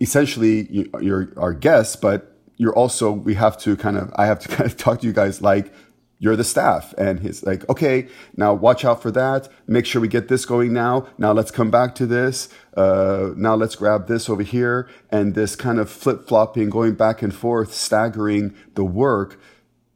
essentially, 0.00 0.88
you're 1.00 1.32
our 1.36 1.52
guests, 1.52 1.96
but 1.96 2.36
you're 2.56 2.74
also, 2.74 3.10
we 3.10 3.34
have 3.34 3.58
to 3.58 3.76
kind 3.76 3.96
of, 3.96 4.12
I 4.16 4.26
have 4.26 4.38
to 4.40 4.48
kind 4.54 4.70
of 4.70 4.76
talk 4.76 5.00
to 5.00 5.06
you 5.06 5.12
guys 5.12 5.42
like 5.42 5.72
you're 6.20 6.36
the 6.36 6.44
staff. 6.44 6.94
And 6.98 7.20
he's 7.20 7.42
like, 7.42 7.68
okay, 7.68 8.06
now 8.36 8.52
watch 8.54 8.84
out 8.84 9.02
for 9.02 9.10
that. 9.12 9.48
Make 9.66 9.86
sure 9.86 10.00
we 10.00 10.08
get 10.08 10.28
this 10.28 10.44
going 10.44 10.72
now. 10.72 11.08
Now 11.18 11.32
let's 11.32 11.50
come 11.50 11.70
back 11.70 11.94
to 11.96 12.06
this. 12.06 12.50
Uh, 12.76 13.30
now 13.36 13.54
let's 13.54 13.74
grab 13.74 14.06
this 14.06 14.28
over 14.28 14.42
here. 14.42 14.88
And 15.10 15.34
this 15.34 15.56
kind 15.56 15.78
of 15.78 15.90
flip 15.90 16.26
flopping, 16.26 16.70
going 16.70 16.94
back 16.94 17.22
and 17.22 17.34
forth, 17.34 17.74
staggering 17.74 18.54
the 18.74 18.84
work 18.84 19.40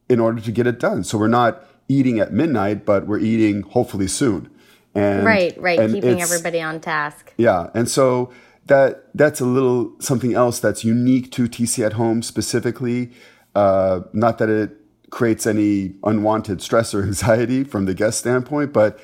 in 0.09 0.21
order 0.21 0.41
to 0.41 0.53
get 0.53 0.67
it 0.67 0.79
done. 0.79 1.05
So 1.05 1.19
we're 1.19 1.29
not 1.29 1.65
eating 1.89 2.19
at 2.19 2.33
midnight, 2.33 2.85
but 2.85 3.07
we're 3.07 3.19
eating 3.19 3.63
hopefully 3.63 4.09
soon. 4.09 4.51
And, 4.95 5.25
right, 5.25 5.59
right. 5.61 5.79
And 5.79 5.95
Keeping 5.95 6.21
everybody 6.21 6.61
on 6.61 6.81
task. 6.81 7.33
Yeah. 7.37 7.71
And 7.75 7.89
so 7.89 8.33
that, 8.67 9.05
that's 9.15 9.41
a 9.41 9.45
little 9.45 9.93
something 10.01 10.35
else 10.35 10.61
that's 10.61 10.85
unique 10.85 11.33
to 11.33 11.49
TC 11.49 11.85
at 11.85 11.95
home 11.95 12.23
specifically. 12.23 13.13
Uh, 13.55 14.01
not 14.13 14.39
that 14.39 14.49
it, 14.49 14.81
creates 15.15 15.47
any 15.47 15.95
unwanted 16.03 16.61
stress 16.61 16.93
or 16.93 17.03
anxiety 17.05 17.63
from 17.65 17.87
the 17.87 17.95
guest 17.95 18.19
standpoint, 18.19 18.73
but 18.73 18.99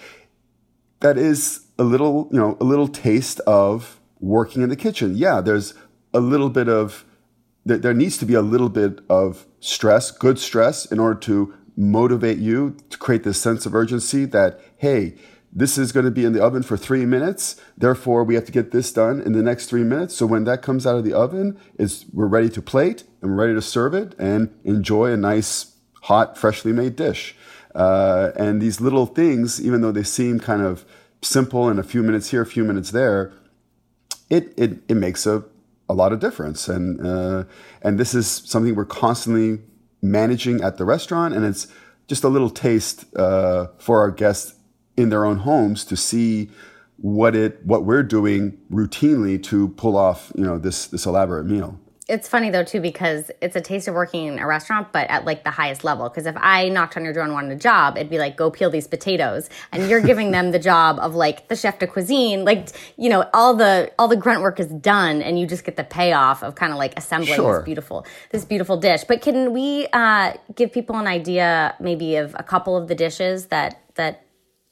that 0.98 1.16
is 1.16 1.66
a 1.80 1.82
little, 1.82 2.28
you 2.30 2.38
know, 2.38 2.58
a 2.60 2.64
little 2.64 2.86
taste 2.86 3.40
of 3.40 3.98
working 4.20 4.62
in 4.62 4.68
the 4.68 4.76
kitchen. 4.76 5.16
Yeah, 5.16 5.40
there's 5.40 5.72
a 6.12 6.20
little 6.20 6.50
bit 6.50 6.68
of 6.68 7.04
there 7.64 7.94
needs 7.94 8.16
to 8.18 8.26
be 8.26 8.34
a 8.34 8.42
little 8.42 8.68
bit 8.68 9.00
of 9.08 9.46
stress, 9.60 10.10
good 10.10 10.38
stress, 10.38 10.86
in 10.86 10.98
order 10.98 11.18
to 11.20 11.54
motivate 11.76 12.38
you 12.38 12.76
to 12.88 12.98
create 12.98 13.22
this 13.22 13.40
sense 13.40 13.66
of 13.66 13.74
urgency 13.74 14.24
that, 14.24 14.60
hey, 14.78 15.14
this 15.52 15.76
is 15.76 15.92
going 15.92 16.04
to 16.04 16.10
be 16.10 16.24
in 16.24 16.32
the 16.32 16.42
oven 16.42 16.62
for 16.62 16.76
three 16.76 17.04
minutes. 17.04 17.60
Therefore, 17.76 18.24
we 18.24 18.34
have 18.34 18.44
to 18.46 18.52
get 18.52 18.70
this 18.70 18.92
done 18.92 19.20
in 19.20 19.32
the 19.32 19.42
next 19.42 19.66
three 19.66 19.84
minutes. 19.84 20.14
So 20.16 20.26
when 20.26 20.44
that 20.44 20.62
comes 20.62 20.86
out 20.86 20.96
of 20.96 21.04
the 21.04 21.12
oven, 21.12 21.58
is 21.78 22.06
we're 22.12 22.26
ready 22.26 22.48
to 22.50 22.62
plate 22.62 23.04
and 23.20 23.30
we're 23.30 23.44
ready 23.44 23.54
to 23.54 23.62
serve 23.62 23.94
it 23.94 24.14
and 24.18 24.54
enjoy 24.64 25.12
a 25.12 25.16
nice 25.16 25.76
hot, 26.02 26.36
freshly 26.36 26.72
made 26.72 26.96
dish. 26.96 27.36
Uh, 27.74 28.30
and 28.36 28.60
these 28.60 28.80
little 28.80 29.06
things, 29.06 29.64
even 29.64 29.80
though 29.80 29.92
they 29.92 30.02
seem 30.02 30.40
kind 30.40 30.62
of 30.62 30.84
simple 31.22 31.68
and 31.68 31.78
a 31.78 31.82
few 31.82 32.02
minutes 32.02 32.30
here, 32.30 32.42
a 32.42 32.46
few 32.46 32.64
minutes 32.64 32.90
there, 32.90 33.32
it, 34.28 34.52
it, 34.56 34.78
it 34.88 34.94
makes 34.94 35.26
a, 35.26 35.44
a 35.88 35.94
lot 35.94 36.12
of 36.12 36.20
difference. 36.20 36.68
And, 36.68 37.04
uh, 37.06 37.44
and 37.82 37.98
this 37.98 38.14
is 38.14 38.26
something 38.26 38.74
we're 38.74 38.84
constantly 38.84 39.62
managing 40.02 40.62
at 40.62 40.78
the 40.78 40.84
restaurant. 40.84 41.34
And 41.34 41.44
it's 41.44 41.66
just 42.06 42.24
a 42.24 42.28
little 42.28 42.50
taste 42.50 43.04
uh, 43.16 43.68
for 43.78 44.00
our 44.00 44.10
guests 44.10 44.54
in 44.96 45.08
their 45.08 45.24
own 45.24 45.38
homes 45.38 45.84
to 45.86 45.96
see 45.96 46.50
what 46.96 47.34
it 47.34 47.64
what 47.64 47.84
we're 47.84 48.02
doing 48.02 48.58
routinely 48.70 49.42
to 49.42 49.68
pull 49.68 49.96
off 49.96 50.32
you 50.36 50.44
know 50.44 50.58
this 50.58 50.86
this 50.88 51.06
elaborate 51.06 51.46
meal 51.46 51.80
it's 52.10 52.28
funny 52.28 52.50
though 52.50 52.64
too 52.64 52.80
because 52.80 53.30
it's 53.40 53.54
a 53.54 53.60
taste 53.60 53.86
of 53.86 53.94
working 53.94 54.26
in 54.26 54.38
a 54.38 54.46
restaurant 54.46 54.92
but 54.92 55.08
at 55.08 55.24
like 55.24 55.44
the 55.44 55.50
highest 55.50 55.84
level. 55.84 56.08
Because 56.08 56.26
if 56.26 56.36
i 56.38 56.68
knocked 56.68 56.96
on 56.96 57.04
your 57.04 57.12
door 57.12 57.22
and 57.22 57.32
wanted 57.32 57.52
a 57.52 57.56
job 57.56 57.96
it'd 57.96 58.10
be 58.10 58.18
like 58.18 58.36
go 58.36 58.50
peel 58.50 58.70
these 58.70 58.88
potatoes. 58.88 59.48
And 59.72 59.88
you're 59.88 60.00
giving 60.00 60.32
them 60.32 60.50
the 60.50 60.58
job 60.58 60.98
of 60.98 61.14
like 61.14 61.48
the 61.48 61.56
chef 61.56 61.78
de 61.78 61.86
cuisine 61.86 62.44
like 62.44 62.68
you 62.96 63.08
know 63.08 63.28
all 63.32 63.54
the 63.54 63.92
all 63.98 64.08
the 64.08 64.16
grunt 64.16 64.42
work 64.42 64.58
is 64.58 64.66
done 64.66 65.22
and 65.22 65.38
you 65.38 65.46
just 65.46 65.64
get 65.64 65.76
the 65.76 65.84
payoff 65.84 66.42
of 66.42 66.56
kind 66.56 66.72
of 66.72 66.78
like 66.78 66.94
assembling 66.96 67.36
sure. 67.36 67.58
this 67.58 67.64
beautiful 67.64 68.04
this 68.30 68.44
beautiful 68.44 68.76
dish. 68.76 69.04
But 69.04 69.22
can 69.22 69.52
we 69.52 69.86
uh, 69.92 70.34
give 70.54 70.72
people 70.72 70.96
an 70.96 71.06
idea 71.06 71.76
maybe 71.80 72.16
of 72.16 72.34
a 72.38 72.42
couple 72.42 72.76
of 72.76 72.88
the 72.88 72.94
dishes 72.94 73.46
that 73.46 73.80
that 73.94 74.24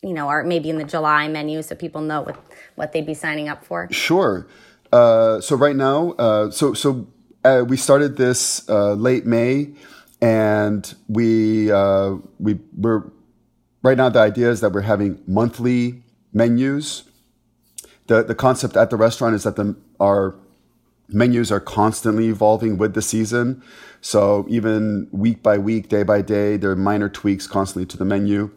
you 0.02 0.12
know 0.12 0.28
are 0.28 0.42
maybe 0.42 0.70
in 0.70 0.78
the 0.78 0.84
july 0.84 1.28
menu 1.28 1.62
so 1.62 1.74
people 1.74 2.00
know 2.00 2.22
what 2.22 2.36
what 2.74 2.92
they'd 2.92 3.06
be 3.06 3.14
signing 3.14 3.48
up 3.48 3.64
for? 3.64 3.88
Sure. 3.92 4.46
Uh, 4.90 5.40
so 5.40 5.54
right 5.54 5.76
now 5.76 6.12
uh, 6.12 6.50
so 6.50 6.74
so 6.74 7.06
uh, 7.44 7.64
we 7.66 7.76
started 7.76 8.16
this 8.16 8.68
uh, 8.68 8.94
late 8.94 9.26
May, 9.26 9.72
and 10.20 10.94
we 11.08 11.70
uh, 11.70 12.16
we 12.38 12.58
were 12.76 13.12
right 13.82 13.96
now, 13.96 14.08
the 14.08 14.20
idea 14.20 14.50
is 14.50 14.60
that 14.60 14.72
we're 14.72 14.82
having 14.82 15.22
monthly 15.26 16.02
menus. 16.32 17.04
The, 18.06 18.22
the 18.22 18.34
concept 18.34 18.76
at 18.76 18.90
the 18.90 18.96
restaurant 18.96 19.34
is 19.34 19.44
that 19.44 19.56
the, 19.56 19.76
our 20.00 20.34
menus 21.08 21.50
are 21.50 21.60
constantly 21.60 22.28
evolving 22.28 22.78
with 22.78 22.94
the 22.94 23.02
season. 23.02 23.62
So 24.00 24.46
even 24.48 25.08
week 25.10 25.42
by 25.42 25.58
week, 25.58 25.88
day 25.88 26.02
by 26.02 26.22
day, 26.22 26.56
there 26.56 26.70
are 26.70 26.76
minor 26.76 27.08
tweaks 27.08 27.46
constantly 27.46 27.86
to 27.86 27.96
the 27.96 28.04
menu. 28.04 28.50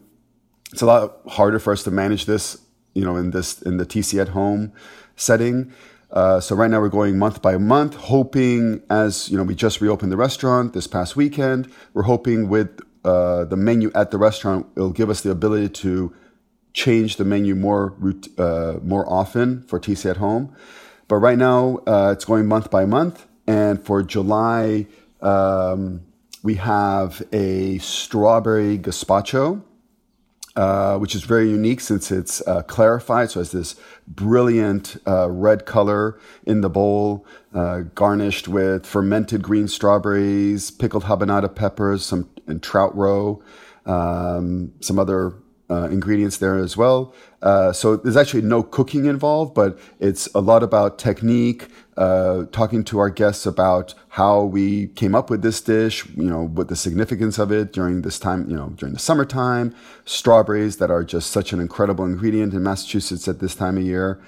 It's 0.71 0.81
a 0.81 0.85
lot 0.85 1.21
harder 1.27 1.59
for 1.59 1.73
us 1.73 1.83
to 1.83 1.91
manage 1.91 2.25
this, 2.25 2.57
you 2.93 3.03
know, 3.03 3.17
in 3.17 3.31
this 3.31 3.61
in 3.61 3.77
the 3.77 3.85
TC 3.85 4.21
at 4.21 4.29
home 4.29 4.71
setting. 5.15 5.73
Uh, 6.11 6.39
so 6.39 6.55
right 6.55 6.69
now 6.69 6.81
we're 6.81 6.89
going 6.89 7.17
month 7.17 7.41
by 7.41 7.57
month, 7.57 7.95
hoping 7.95 8.83
as 8.89 9.29
you 9.29 9.37
know 9.37 9.43
we 9.43 9.55
just 9.55 9.79
reopened 9.79 10.11
the 10.11 10.17
restaurant 10.17 10.73
this 10.73 10.87
past 10.87 11.15
weekend. 11.15 11.71
We're 11.93 12.03
hoping 12.03 12.49
with 12.49 12.81
uh, 13.03 13.45
the 13.45 13.55
menu 13.55 13.91
at 13.95 14.11
the 14.11 14.17
restaurant, 14.17 14.67
it'll 14.75 14.91
give 14.91 15.09
us 15.09 15.21
the 15.21 15.31
ability 15.31 15.69
to 15.69 16.13
change 16.73 17.17
the 17.17 17.25
menu 17.25 17.55
more 17.55 17.95
uh, 18.37 18.75
more 18.83 19.09
often 19.09 19.63
for 19.63 19.79
TC 19.79 20.09
at 20.09 20.17
home. 20.17 20.55
But 21.07 21.17
right 21.17 21.37
now, 21.37 21.79
uh, 21.87 22.11
it's 22.13 22.25
going 22.25 22.47
month 22.47 22.69
by 22.69 22.85
month. 22.85 23.27
And 23.47 23.83
for 23.83 24.01
July, 24.03 24.87
um, 25.21 26.01
we 26.43 26.55
have 26.55 27.21
a 27.33 27.79
strawberry 27.79 28.77
gazpacho, 28.77 29.61
uh, 30.55 30.97
which 30.97 31.15
is 31.15 31.23
very 31.23 31.49
unique 31.49 31.79
since 31.79 32.11
it's 32.11 32.45
uh, 32.47 32.61
clarified. 32.63 33.31
So 33.31 33.39
it 33.39 33.43
has 33.43 33.51
this 33.51 33.75
brilliant 34.07 34.97
uh, 35.07 35.29
red 35.29 35.65
color 35.65 36.19
in 36.45 36.61
the 36.61 36.69
bowl, 36.69 37.25
uh, 37.53 37.81
garnished 37.95 38.47
with 38.47 38.85
fermented 38.85 39.41
green 39.41 39.67
strawberries, 39.67 40.69
pickled 40.71 41.05
habanada 41.05 41.53
peppers, 41.53 42.05
some 42.05 42.29
and 42.47 42.61
trout 42.61 42.95
roe, 42.95 43.41
um, 43.85 44.73
some 44.81 44.99
other 44.99 45.35
uh, 45.69 45.87
ingredients 45.89 46.37
there 46.37 46.57
as 46.57 46.75
well. 46.75 47.13
So 47.73 47.95
there's 47.95 48.17
actually 48.17 48.41
no 48.41 48.61
cooking 48.61 49.05
involved, 49.05 49.53
but 49.53 49.79
it's 49.99 50.27
a 50.35 50.41
lot 50.41 50.63
about 50.63 50.99
technique, 50.99 51.67
uh, 52.01 52.45
talking 52.51 52.83
to 52.83 52.97
our 52.97 53.11
guests 53.11 53.45
about 53.45 53.93
how 54.09 54.41
we 54.41 54.87
came 54.87 55.13
up 55.13 55.29
with 55.29 55.43
this 55.43 55.61
dish, 55.61 56.03
you 56.15 56.23
know, 56.31 56.47
what 56.47 56.67
the 56.67 56.75
significance 56.75 57.37
of 57.37 57.51
it 57.51 57.71
during 57.71 58.01
this 58.01 58.17
time, 58.17 58.49
you 58.49 58.55
know, 58.55 58.69
during 58.69 58.93
the 58.93 58.99
summertime, 58.99 59.75
strawberries 60.03 60.77
that 60.77 60.89
are 60.89 61.03
just 61.03 61.29
such 61.29 61.53
an 61.53 61.59
incredible 61.59 62.03
ingredient 62.03 62.55
in 62.55 62.63
Massachusetts 62.63 63.27
at 63.27 63.37
this 63.39 63.53
time 63.53 63.77
of 63.77 63.83
year. 63.83 64.19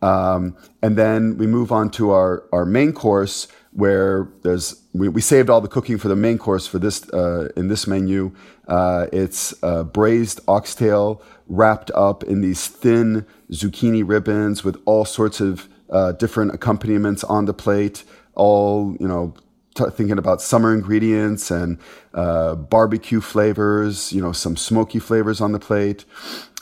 Um, 0.00 0.56
and 0.80 0.96
then 0.96 1.36
we 1.36 1.46
move 1.46 1.70
on 1.70 1.90
to 1.90 2.12
our, 2.12 2.44
our 2.50 2.64
main 2.64 2.94
course 2.94 3.46
where 3.72 4.28
there's 4.42 4.80
we, 4.94 5.10
we 5.10 5.20
saved 5.20 5.50
all 5.50 5.60
the 5.60 5.68
cooking 5.68 5.98
for 5.98 6.08
the 6.08 6.16
main 6.16 6.38
course 6.38 6.66
for 6.66 6.78
this 6.78 7.06
uh, 7.10 7.50
in 7.56 7.68
this 7.68 7.86
menu. 7.86 8.34
Uh, 8.68 9.06
it's 9.12 9.52
uh, 9.62 9.82
braised 9.82 10.40
oxtail 10.48 11.22
wrapped 11.46 11.90
up 11.94 12.24
in 12.24 12.40
these 12.40 12.68
thin 12.68 13.26
zucchini 13.50 14.02
ribbons 14.06 14.64
with 14.64 14.80
all 14.86 15.04
sorts 15.04 15.42
of 15.42 15.68
uh, 15.90 16.12
different 16.12 16.54
accompaniments 16.54 17.24
on 17.24 17.44
the 17.46 17.54
plate. 17.54 18.04
All 18.34 18.96
you 19.00 19.08
know, 19.08 19.34
t- 19.74 19.84
thinking 19.90 20.18
about 20.18 20.40
summer 20.40 20.72
ingredients 20.72 21.50
and 21.50 21.78
uh, 22.14 22.54
barbecue 22.54 23.20
flavors. 23.20 24.12
You 24.12 24.22
know, 24.22 24.32
some 24.32 24.56
smoky 24.56 24.98
flavors 24.98 25.40
on 25.40 25.52
the 25.52 25.58
plate. 25.58 26.04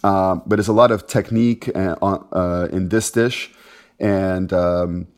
Um, 0.04 0.42
but 0.47 0.56
there's 0.56 0.68
a 0.68 0.73
lot 0.73 0.90
of 0.90 1.06
technique 1.06 1.71
uh, 1.75 2.68
in 2.71 2.90
this 2.90 3.11
dish, 3.11 3.50
and 3.99 4.52
um, 4.52 5.09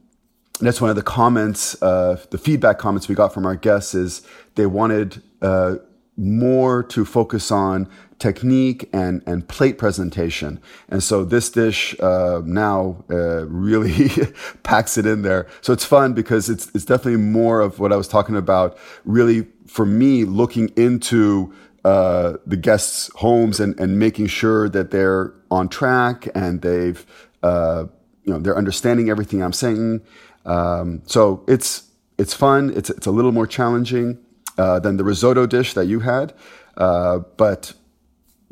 that's 0.60 0.80
one 0.80 0.90
of 0.90 0.96
the 0.96 1.02
comments, 1.02 1.80
uh, 1.82 2.20
the 2.30 2.38
feedback 2.38 2.78
comments 2.78 3.08
we 3.08 3.14
got 3.14 3.32
from 3.32 3.46
our 3.46 3.54
guests 3.54 3.94
is 3.94 4.22
they 4.56 4.66
wanted 4.66 5.22
uh, 5.40 5.76
more 6.18 6.82
to 6.82 7.04
focus 7.04 7.50
on 7.50 7.88
technique 8.18 8.88
and, 8.92 9.22
and 9.26 9.48
plate 9.48 9.78
presentation. 9.78 10.60
And 10.88 11.02
so 11.02 11.24
this 11.24 11.50
dish 11.50 11.98
uh, 12.00 12.42
now 12.44 13.04
uh, 13.08 13.46
really 13.46 14.10
packs 14.64 14.98
it 14.98 15.06
in 15.06 15.22
there. 15.22 15.46
So 15.60 15.72
it's 15.72 15.84
fun 15.84 16.14
because 16.14 16.50
it's, 16.50 16.70
it's 16.74 16.84
definitely 16.84 17.20
more 17.20 17.60
of 17.60 17.78
what 17.78 17.92
I 17.92 17.96
was 17.96 18.08
talking 18.08 18.36
about, 18.36 18.76
really 19.04 19.46
for 19.66 19.86
me 19.86 20.24
looking 20.24 20.70
into 20.76 21.54
uh, 21.84 22.34
the 22.44 22.56
guests' 22.56 23.10
homes 23.16 23.60
and, 23.60 23.78
and 23.78 23.98
making 23.98 24.26
sure 24.26 24.68
that 24.68 24.90
they're 24.90 25.32
on 25.50 25.68
track 25.68 26.28
and 26.34 26.60
they've, 26.62 27.06
uh, 27.42 27.84
you 28.24 28.32
know, 28.32 28.40
they're 28.40 28.58
understanding 28.58 29.08
everything 29.08 29.42
I'm 29.42 29.52
saying. 29.52 30.02
Um, 30.44 31.02
so 31.06 31.44
it's 31.46 31.84
it's 32.18 32.34
fun. 32.34 32.72
It's 32.74 32.90
it's 32.90 33.06
a 33.06 33.10
little 33.10 33.32
more 33.32 33.46
challenging 33.46 34.18
uh, 34.58 34.78
than 34.80 34.96
the 34.96 35.04
risotto 35.04 35.46
dish 35.46 35.74
that 35.74 35.86
you 35.86 36.00
had, 36.00 36.34
uh, 36.76 37.20
but 37.36 37.72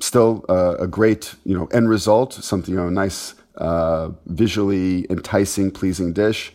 still 0.00 0.44
uh, 0.48 0.76
a 0.78 0.86
great 0.86 1.34
you 1.44 1.56
know 1.56 1.66
end 1.66 1.88
result. 1.88 2.32
Something 2.32 2.74
you 2.74 2.80
know 2.80 2.88
nice, 2.88 3.34
uh, 3.56 4.10
visually 4.26 5.06
enticing, 5.10 5.70
pleasing 5.70 6.12
dish. 6.12 6.52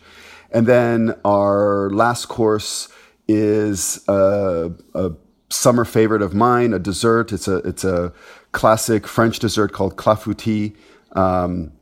And 0.50 0.66
then 0.66 1.14
our 1.24 1.90
last 1.90 2.26
course 2.26 2.88
is 3.26 4.02
a, 4.08 4.70
a 4.94 5.12
summer 5.48 5.84
favorite 5.84 6.22
of 6.22 6.34
mine, 6.34 6.72
a 6.72 6.78
dessert. 6.78 7.32
It's 7.32 7.48
a 7.48 7.56
it's 7.58 7.84
a 7.84 8.12
classic 8.52 9.06
French 9.06 9.38
dessert 9.38 9.72
called 9.72 9.96
clafoutis 9.96 10.74
um, 11.12 11.72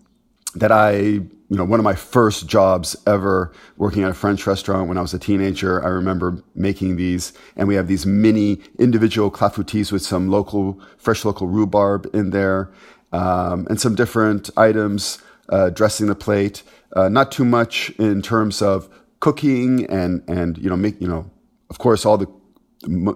that 0.55 0.73
I 0.73 1.21
you 1.51 1.57
know, 1.57 1.65
one 1.65 1.81
of 1.81 1.85
my 1.85 1.97
first 1.97 2.47
jobs 2.47 2.97
ever 3.09 3.53
working 3.77 4.05
at 4.05 4.11
a 4.11 4.15
French 4.15 4.47
restaurant 4.47 4.89
when 4.89 4.97
I 4.97 5.01
was 5.01 5.13
a 5.13 5.19
teenager. 5.19 5.85
I 5.85 5.89
remember 5.89 6.43
making 6.55 6.95
these, 6.95 7.33
and 7.57 7.67
we 7.67 7.75
have 7.75 7.89
these 7.89 8.07
mini 8.07 8.61
individual 8.79 9.33
clafoutis 9.33 9.91
with 9.91 10.03
some 10.03 10.29
local, 10.31 10.81
fresh 10.97 11.25
local 11.25 11.49
rhubarb 11.49 12.09
in 12.15 12.31
there, 12.31 12.71
um, 13.13 13.67
and 13.69 13.81
some 13.81 13.97
different 13.97 14.49
items 14.57 15.21
uh, 15.49 15.71
dressing 15.71 16.07
the 16.07 16.15
plate. 16.15 16.63
Uh, 16.95 17.09
not 17.09 17.33
too 17.33 17.45
much 17.45 17.91
in 17.99 18.23
terms 18.23 18.63
of 18.63 18.89
cooking 19.19 19.85
and 19.87 20.23
and 20.29 20.57
you 20.57 20.71
know 20.71 20.77
make 20.77 21.01
you 21.01 21.09
know, 21.09 21.29
of 21.69 21.79
course, 21.79 22.07
all 22.07 22.17
the 22.17 22.29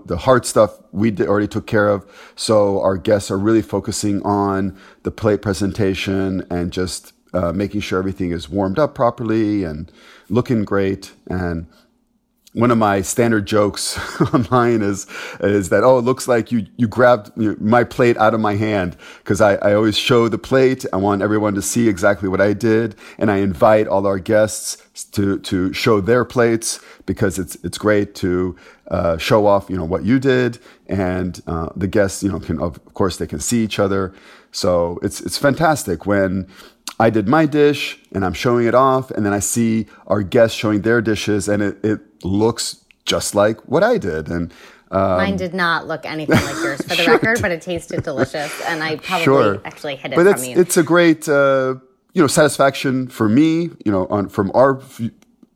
the 0.07 0.17
hard 0.17 0.45
stuff 0.45 0.77
we 0.91 1.17
already 1.21 1.47
took 1.47 1.69
care 1.69 1.89
of. 1.89 2.05
So 2.35 2.81
our 2.81 2.97
guests 2.97 3.31
are 3.31 3.39
really 3.39 3.63
focusing 3.63 4.21
on 4.23 4.77
the 5.05 5.13
plate 5.13 5.41
presentation 5.41 6.45
and 6.51 6.73
just 6.73 7.13
uh, 7.35 7.53
making 7.53 7.81
sure 7.81 7.99
everything 7.99 8.31
is 8.31 8.49
warmed 8.49 8.79
up 8.79 8.95
properly 8.95 9.65
and 9.65 9.91
looking 10.29 10.65
great. 10.65 11.13
And 11.29 11.67
one 12.55 12.71
of 12.71 12.79
my 12.79 13.03
standard 13.03 13.47
jokes 13.47 13.99
online 14.33 14.81
is 14.81 15.07
is 15.41 15.71
that 15.71 15.83
oh 15.83 15.99
it 15.99 16.03
looks 16.03 16.29
like 16.29 16.53
you 16.53 16.67
you 16.77 16.87
grabbed 16.87 17.37
my 17.61 17.83
plate 17.83 18.17
out 18.17 18.33
of 18.33 18.41
my 18.41 18.55
hand. 18.55 18.97
Because 19.19 19.41
I, 19.41 19.57
I 19.57 19.75
always 19.75 19.99
show 19.99 20.29
the 20.29 20.39
plate. 20.39 20.87
I 20.93 20.97
want 20.97 21.21
everyone 21.21 21.55
to 21.55 21.63
see 21.63 21.89
exactly 21.89 22.29
what 22.29 22.41
I 22.41 22.53
did. 22.53 22.95
And 23.19 23.31
I 23.31 23.39
invite 23.39 23.89
all 23.89 24.07
our 24.07 24.21
guests 24.21 24.77
to 25.11 25.41
to 25.41 25.73
show 25.73 26.01
their 26.01 26.25
plates 26.25 26.81
because 27.07 27.39
it's 27.39 27.57
it's 27.65 27.77
great 27.77 28.15
to 28.17 28.57
uh, 28.89 29.19
show 29.19 29.47
off 29.47 29.69
you 29.69 29.77
know 29.77 29.85
what 29.85 30.05
you 30.05 30.21
did. 30.21 30.59
And 30.87 31.43
uh, 31.49 31.71
the 31.75 31.89
guests 31.89 32.23
you 32.23 32.31
know 32.31 32.39
can 32.39 32.61
of 32.61 32.83
course 32.95 33.17
they 33.17 33.27
can 33.27 33.41
see 33.41 33.65
each 33.65 33.81
other. 33.81 34.15
So 34.53 35.01
it's 35.03 35.21
it's 35.21 35.37
fantastic 35.37 36.07
when 36.07 36.47
I 37.05 37.11
did 37.11 37.29
my 37.29 37.45
dish 37.45 37.99
and 38.13 38.25
I'm 38.25 38.33
showing 38.33 38.67
it 38.67 38.75
off, 38.75 39.11
and 39.11 39.27
then 39.27 39.35
I 39.35 39.39
see 39.39 39.87
our 40.07 40.23
guests 40.23 40.57
showing 40.57 40.81
their 40.81 41.03
dishes, 41.03 41.49
and 41.49 41.63
it, 41.63 41.85
it 41.85 42.01
looks 42.25 42.83
just 43.05 43.35
like 43.35 43.61
what 43.69 43.83
I 43.83 43.99
did. 43.99 44.29
And 44.29 44.51
um, 44.91 45.19
mine 45.19 45.37
did 45.37 45.53
not 45.53 45.87
look 45.87 46.07
anything 46.07 46.43
like 46.43 46.57
yours 46.65 46.81
for 46.81 46.89
the 46.89 46.95
sure 47.05 47.13
record, 47.15 47.43
but 47.43 47.51
it 47.51 47.61
tasted 47.61 48.05
delicious, 48.05 48.51
and 48.63 48.83
I 48.83 48.97
probably 48.97 49.25
sure. 49.25 49.61
actually 49.67 49.97
hid 49.97 50.13
it 50.13 50.17
but 50.17 50.39
from 50.39 50.45
you. 50.45 50.59
It's 50.59 50.79
a 50.79 50.83
great, 50.83 51.29
uh, 51.29 51.75
you 52.15 52.23
know, 52.23 52.27
satisfaction 52.27 53.09
for 53.09 53.29
me. 53.29 53.69
You 53.85 53.93
know, 53.93 54.07
on 54.07 54.31
from 54.31 54.51
our 54.55 54.81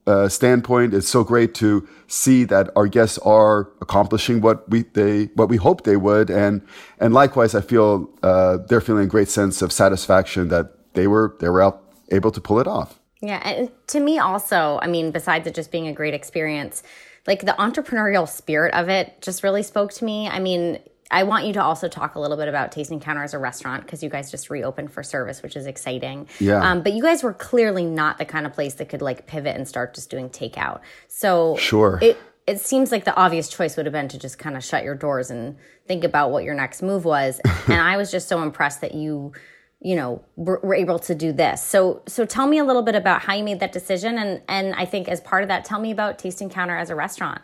uh, 0.07 0.29
standpoint, 0.29 0.93
it's 0.93 1.09
so 1.09 1.25
great 1.25 1.55
to 1.55 1.89
see 2.09 2.45
that 2.45 2.69
our 2.77 2.89
guests 2.89 3.17
are 3.19 3.71
accomplishing 3.81 4.43
what 4.43 4.69
we 4.69 4.83
they 4.83 5.31
what 5.35 5.49
we 5.49 5.57
hope 5.57 5.85
they 5.85 5.97
would, 5.97 6.29
and 6.29 6.61
and 7.01 7.15
likewise, 7.15 7.55
I 7.55 7.63
feel 7.63 8.11
uh, 8.23 8.59
they're 8.69 8.83
feeling 8.83 9.05
a 9.05 9.13
great 9.17 9.31
sense 9.31 9.63
of 9.63 9.73
satisfaction 9.73 10.49
that 10.49 10.75
they 10.99 11.07
were 11.07 11.37
they 11.39 11.49
were 11.49 11.63
out, 11.63 11.83
able 12.11 12.33
to 12.33 12.41
pull 12.41 12.59
it 12.59 12.67
off. 12.67 12.99
Yeah, 13.21 13.41
and 13.45 13.71
to 13.89 14.01
me 14.01 14.19
also, 14.19 14.79
I 14.83 14.89
mean, 14.89 15.11
besides 15.13 15.47
it 15.47 15.55
just 15.55 15.71
being 15.71 15.87
a 15.87 15.93
great 15.93 16.15
experience, 16.15 16.83
like 17.27 17.41
the 17.41 17.55
entrepreneurial 17.59 18.29
spirit 18.29 18.75
of 18.75 18.89
it 18.89 19.21
just 19.21 19.43
really 19.43 19.63
spoke 19.63 19.93
to 19.95 20.05
me. 20.05 20.29
I 20.29 20.39
mean, 20.41 20.79
I 21.11 21.23
want 21.23 21.47
you 21.47 21.53
to 21.55 21.63
also 21.63 21.89
talk 21.89 22.17
a 22.17 22.21
little 22.21 22.37
bit 22.37 22.49
about 22.49 22.71
Tasting 22.73 23.01
Counter 23.01 23.23
as 23.23 23.35
a 23.35 23.39
restaurant 23.39 23.85
because 23.85 24.03
you 24.03 24.11
guys 24.11 24.31
just 24.31 24.51
reopened 24.51 24.93
for 24.93 25.03
service, 25.03 25.43
which 25.43 25.57
is 25.57 25.67
exciting. 25.67 26.29
Yeah. 26.39 26.69
Um, 26.69 26.83
but 26.83 26.93
you 26.93 27.03
guys 27.03 27.23
were 27.23 27.33
clearly 27.33 27.85
not 27.85 28.19
the 28.19 28.25
kind 28.25 28.47
of 28.47 28.53
place 28.53 28.75
that 28.75 28.89
could 28.89 29.03
like 29.03 29.27
pivot 29.27 29.57
and 29.57 29.67
start 29.67 29.95
just 29.95 30.11
doing 30.11 30.29
takeout. 30.29 30.81
So 31.07 31.57
sure. 31.57 31.99
It 32.03 32.19
it 32.47 32.61
seems 32.61 32.91
like 32.91 33.05
the 33.05 33.15
obvious 33.15 33.49
choice 33.49 33.77
would 33.77 33.85
have 33.85 33.93
been 33.93 34.09
to 34.09 34.19
just 34.19 34.39
kind 34.39 34.57
of 34.57 34.65
shut 34.65 34.83
your 34.83 34.95
doors 34.95 35.31
and 35.31 35.57
think 35.87 36.03
about 36.03 36.31
what 36.31 36.45
your 36.45 36.55
next 36.55 36.83
move 36.83 37.05
was. 37.05 37.41
and 37.67 37.81
I 37.81 37.99
was 37.99 38.11
just 38.11 38.27
so 38.27 38.43
impressed 38.43 38.81
that 38.81 38.95
you 38.95 39.33
you 39.81 39.95
know 39.95 40.23
we're, 40.37 40.59
we're, 40.61 40.75
able 40.75 40.99
to 40.99 41.15
do 41.15 41.33
this 41.33 41.63
so 41.63 42.03
so 42.07 42.25
tell 42.25 42.47
me 42.47 42.59
a 42.59 42.65
little 42.65 42.83
bit 42.83 42.95
about 42.95 43.23
how 43.23 43.35
you 43.35 43.45
made 43.45 43.61
that 43.61 43.73
decision 43.73 44.19
and 44.19 44.43
and 44.49 44.75
i 44.75 44.85
think 44.85 45.09
as 45.09 45.21
part 45.21 45.43
of 45.43 45.49
that 45.49 45.65
tell 45.65 45.81
me 45.81 45.91
about 45.91 46.19
Tasting 46.19 46.51
Counter 46.51 46.77
as 46.77 46.91
a 46.91 46.97
restaurant 46.97 47.41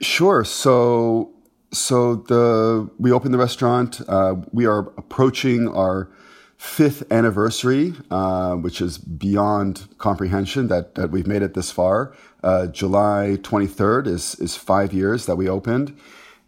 sure 0.00 0.44
so 0.44 1.32
so 1.72 2.16
the 2.16 2.90
we 2.98 3.12
opened 3.12 3.34
the 3.34 3.38
restaurant. 3.38 4.00
Uh, 4.08 4.36
we 4.52 4.66
are 4.66 4.92
approaching 4.96 5.68
our 5.68 6.10
fifth 6.56 7.10
anniversary, 7.10 7.94
uh, 8.10 8.54
which 8.54 8.82
is 8.82 8.98
beyond 8.98 9.88
comprehension 9.98 10.68
that, 10.68 10.94
that 10.94 11.10
we've 11.10 11.26
made 11.26 11.40
it 11.40 11.54
this 11.54 11.70
far. 11.70 12.14
Uh, 12.42 12.66
July 12.66 13.38
23rd 13.40 14.06
is, 14.06 14.34
is 14.34 14.56
five 14.56 14.92
years 14.92 15.24
that 15.24 15.36
we 15.36 15.48
opened. 15.48 15.98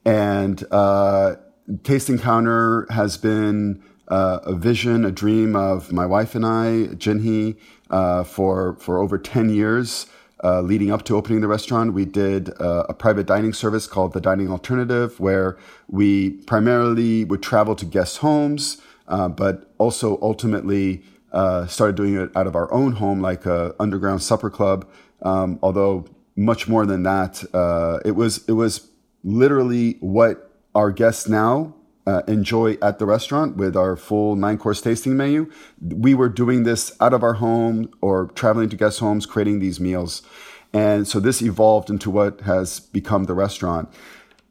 And 0.04 0.62
uh, 0.70 1.36
Tasting 1.82 2.18
Counter 2.18 2.86
has 2.90 3.16
been 3.16 3.82
uh, 4.12 4.40
a 4.44 4.54
vision, 4.54 5.06
a 5.06 5.10
dream 5.10 5.56
of 5.56 5.90
my 5.90 6.04
wife 6.04 6.34
and 6.34 6.44
I, 6.44 6.88
Ginhee, 6.96 7.56
uh, 7.88 8.24
for, 8.24 8.76
for 8.76 8.98
over 8.98 9.16
10 9.16 9.48
years. 9.48 10.06
Uh, 10.44 10.60
leading 10.60 10.90
up 10.90 11.02
to 11.04 11.16
opening 11.16 11.40
the 11.40 11.48
restaurant, 11.48 11.94
we 11.94 12.04
did 12.04 12.50
uh, 12.60 12.84
a 12.90 12.94
private 12.94 13.26
dining 13.26 13.54
service 13.54 13.86
called 13.86 14.12
the 14.12 14.20
Dining 14.20 14.50
Alternative, 14.50 15.18
where 15.18 15.56
we 15.88 16.30
primarily 16.46 17.24
would 17.24 17.42
travel 17.42 17.74
to 17.74 17.86
guest 17.86 18.18
homes, 18.18 18.82
uh, 19.08 19.28
but 19.28 19.72
also 19.78 20.18
ultimately 20.20 21.02
uh, 21.32 21.66
started 21.66 21.96
doing 21.96 22.14
it 22.16 22.30
out 22.36 22.46
of 22.46 22.54
our 22.54 22.70
own 22.70 22.92
home, 22.92 23.22
like 23.22 23.46
a 23.46 23.74
underground 23.80 24.20
supper 24.20 24.50
club. 24.50 24.86
Um, 25.22 25.58
although 25.62 26.04
much 26.36 26.68
more 26.68 26.84
than 26.84 27.04
that, 27.04 27.44
uh, 27.54 28.00
it 28.04 28.12
was 28.12 28.46
it 28.46 28.52
was 28.52 28.90
literally 29.24 29.96
what 30.00 30.50
our 30.74 30.90
guests 30.90 31.28
now 31.28 31.72
uh, 32.06 32.22
enjoy 32.26 32.76
at 32.82 32.98
the 32.98 33.06
restaurant 33.06 33.56
with 33.56 33.76
our 33.76 33.96
full 33.96 34.36
nine 34.36 34.58
course 34.58 34.80
tasting 34.80 35.16
menu. 35.16 35.50
We 35.80 36.14
were 36.14 36.28
doing 36.28 36.64
this 36.64 36.92
out 37.00 37.14
of 37.14 37.22
our 37.22 37.34
home 37.34 37.90
or 38.00 38.26
traveling 38.34 38.68
to 38.70 38.76
guest 38.76 39.00
homes, 39.00 39.26
creating 39.26 39.60
these 39.60 39.78
meals. 39.78 40.22
And 40.72 41.06
so 41.06 41.20
this 41.20 41.42
evolved 41.42 41.90
into 41.90 42.10
what 42.10 42.40
has 42.42 42.80
become 42.80 43.24
the 43.24 43.34
restaurant. 43.34 43.92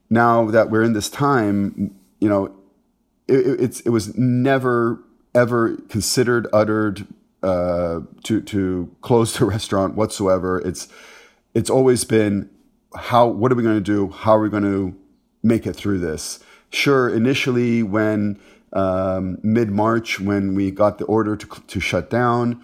Now 0.10 0.50
that 0.52 0.70
we're 0.70 0.84
in 0.84 0.94
this 0.94 1.10
time, 1.10 1.96
you 2.20 2.30
know, 2.30 2.56
it, 3.28 3.82
it 3.86 3.90
was 3.90 4.16
never 4.18 5.04
ever 5.34 5.78
considered, 5.90 6.48
uttered 6.54 7.08
uh, 7.44 8.02
to 8.24 8.42
to 8.42 8.96
close 9.02 9.38
the 9.38 9.46
restaurant 9.56 9.96
whatsoever. 9.96 10.60
It's 10.60 10.88
it's 11.54 11.70
always 11.70 12.04
been 12.04 12.50
how 12.96 13.28
what 13.28 13.52
are 13.52 13.56
we 13.56 13.64
going 13.64 13.78
to 13.78 13.82
do? 13.82 14.10
How 14.10 14.36
are 14.36 14.42
we 14.42 14.50
going 14.50 14.64
to 14.64 14.96
make 15.44 15.66
it 15.66 15.74
through 15.74 16.00
this? 16.00 16.40
Sure, 16.72 17.14
initially 17.14 17.84
when 17.84 18.40
um, 18.74 19.38
mid 19.44 19.72
March 19.72 20.20
when 20.20 20.56
we 20.56 20.72
got 20.72 20.98
the 20.98 21.06
order 21.06 21.36
to 21.36 21.48
to 21.68 21.80
shut 21.80 22.10
down, 22.10 22.64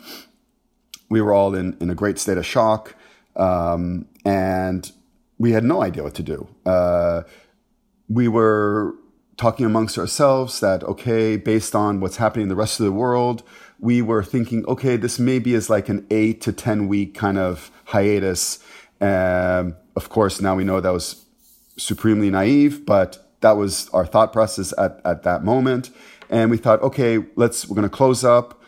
we 1.10 1.22
were 1.22 1.34
all 1.34 1.54
in 1.54 1.78
in 1.80 1.90
a 1.90 1.96
great 1.96 2.18
state 2.18 2.38
of 2.38 2.46
shock, 2.46 2.96
um, 3.36 4.08
and 4.26 4.92
we 5.38 5.52
had 5.52 5.64
no 5.64 5.82
idea 5.84 6.04
what 6.04 6.16
to 6.16 6.24
do. 6.24 6.48
Uh, 6.66 7.24
we 8.10 8.28
were 8.28 8.96
talking 9.38 9.66
amongst 9.66 9.98
ourselves 9.98 10.60
that, 10.60 10.84
okay, 10.84 11.38
based 11.38 11.76
on 11.76 12.00
what's 12.00 12.18
happening 12.18 12.44
in 12.44 12.50
the 12.50 12.56
rest 12.56 12.80
of 12.80 12.86
the 12.86 12.92
world, 12.92 13.44
we 13.80 14.02
were 14.02 14.24
thinking, 14.24 14.66
okay, 14.66 14.98
this 14.98 15.20
maybe 15.20 15.54
is 15.54 15.70
like 15.70 15.90
an 15.90 16.06
eight 16.10 16.42
to 16.42 16.52
10 16.52 16.88
week 16.88 17.14
kind 17.14 17.38
of 17.38 17.72
hiatus. 17.86 18.60
Um, 19.00 19.76
of 19.96 20.10
course, 20.10 20.42
now 20.42 20.56
we 20.56 20.64
know 20.64 20.82
that 20.82 20.90
was 20.92 21.24
supremely 21.78 22.32
naive, 22.32 22.86
but 22.86 23.26
that 23.41 23.51
was 23.51 23.89
our 23.89 24.06
thought 24.06 24.34
process 24.34 24.74
at, 24.77 25.00
at 25.06 25.24
that 25.24 25.44
moment. 25.44 25.89
And 26.29 26.51
we 26.51 26.58
thought, 26.58 26.82
okay, 26.82 27.20
let's, 27.36 27.67
we're 27.67 27.75
going 27.75 27.84
to 27.84 27.96
close 27.96 28.24
up. 28.24 28.62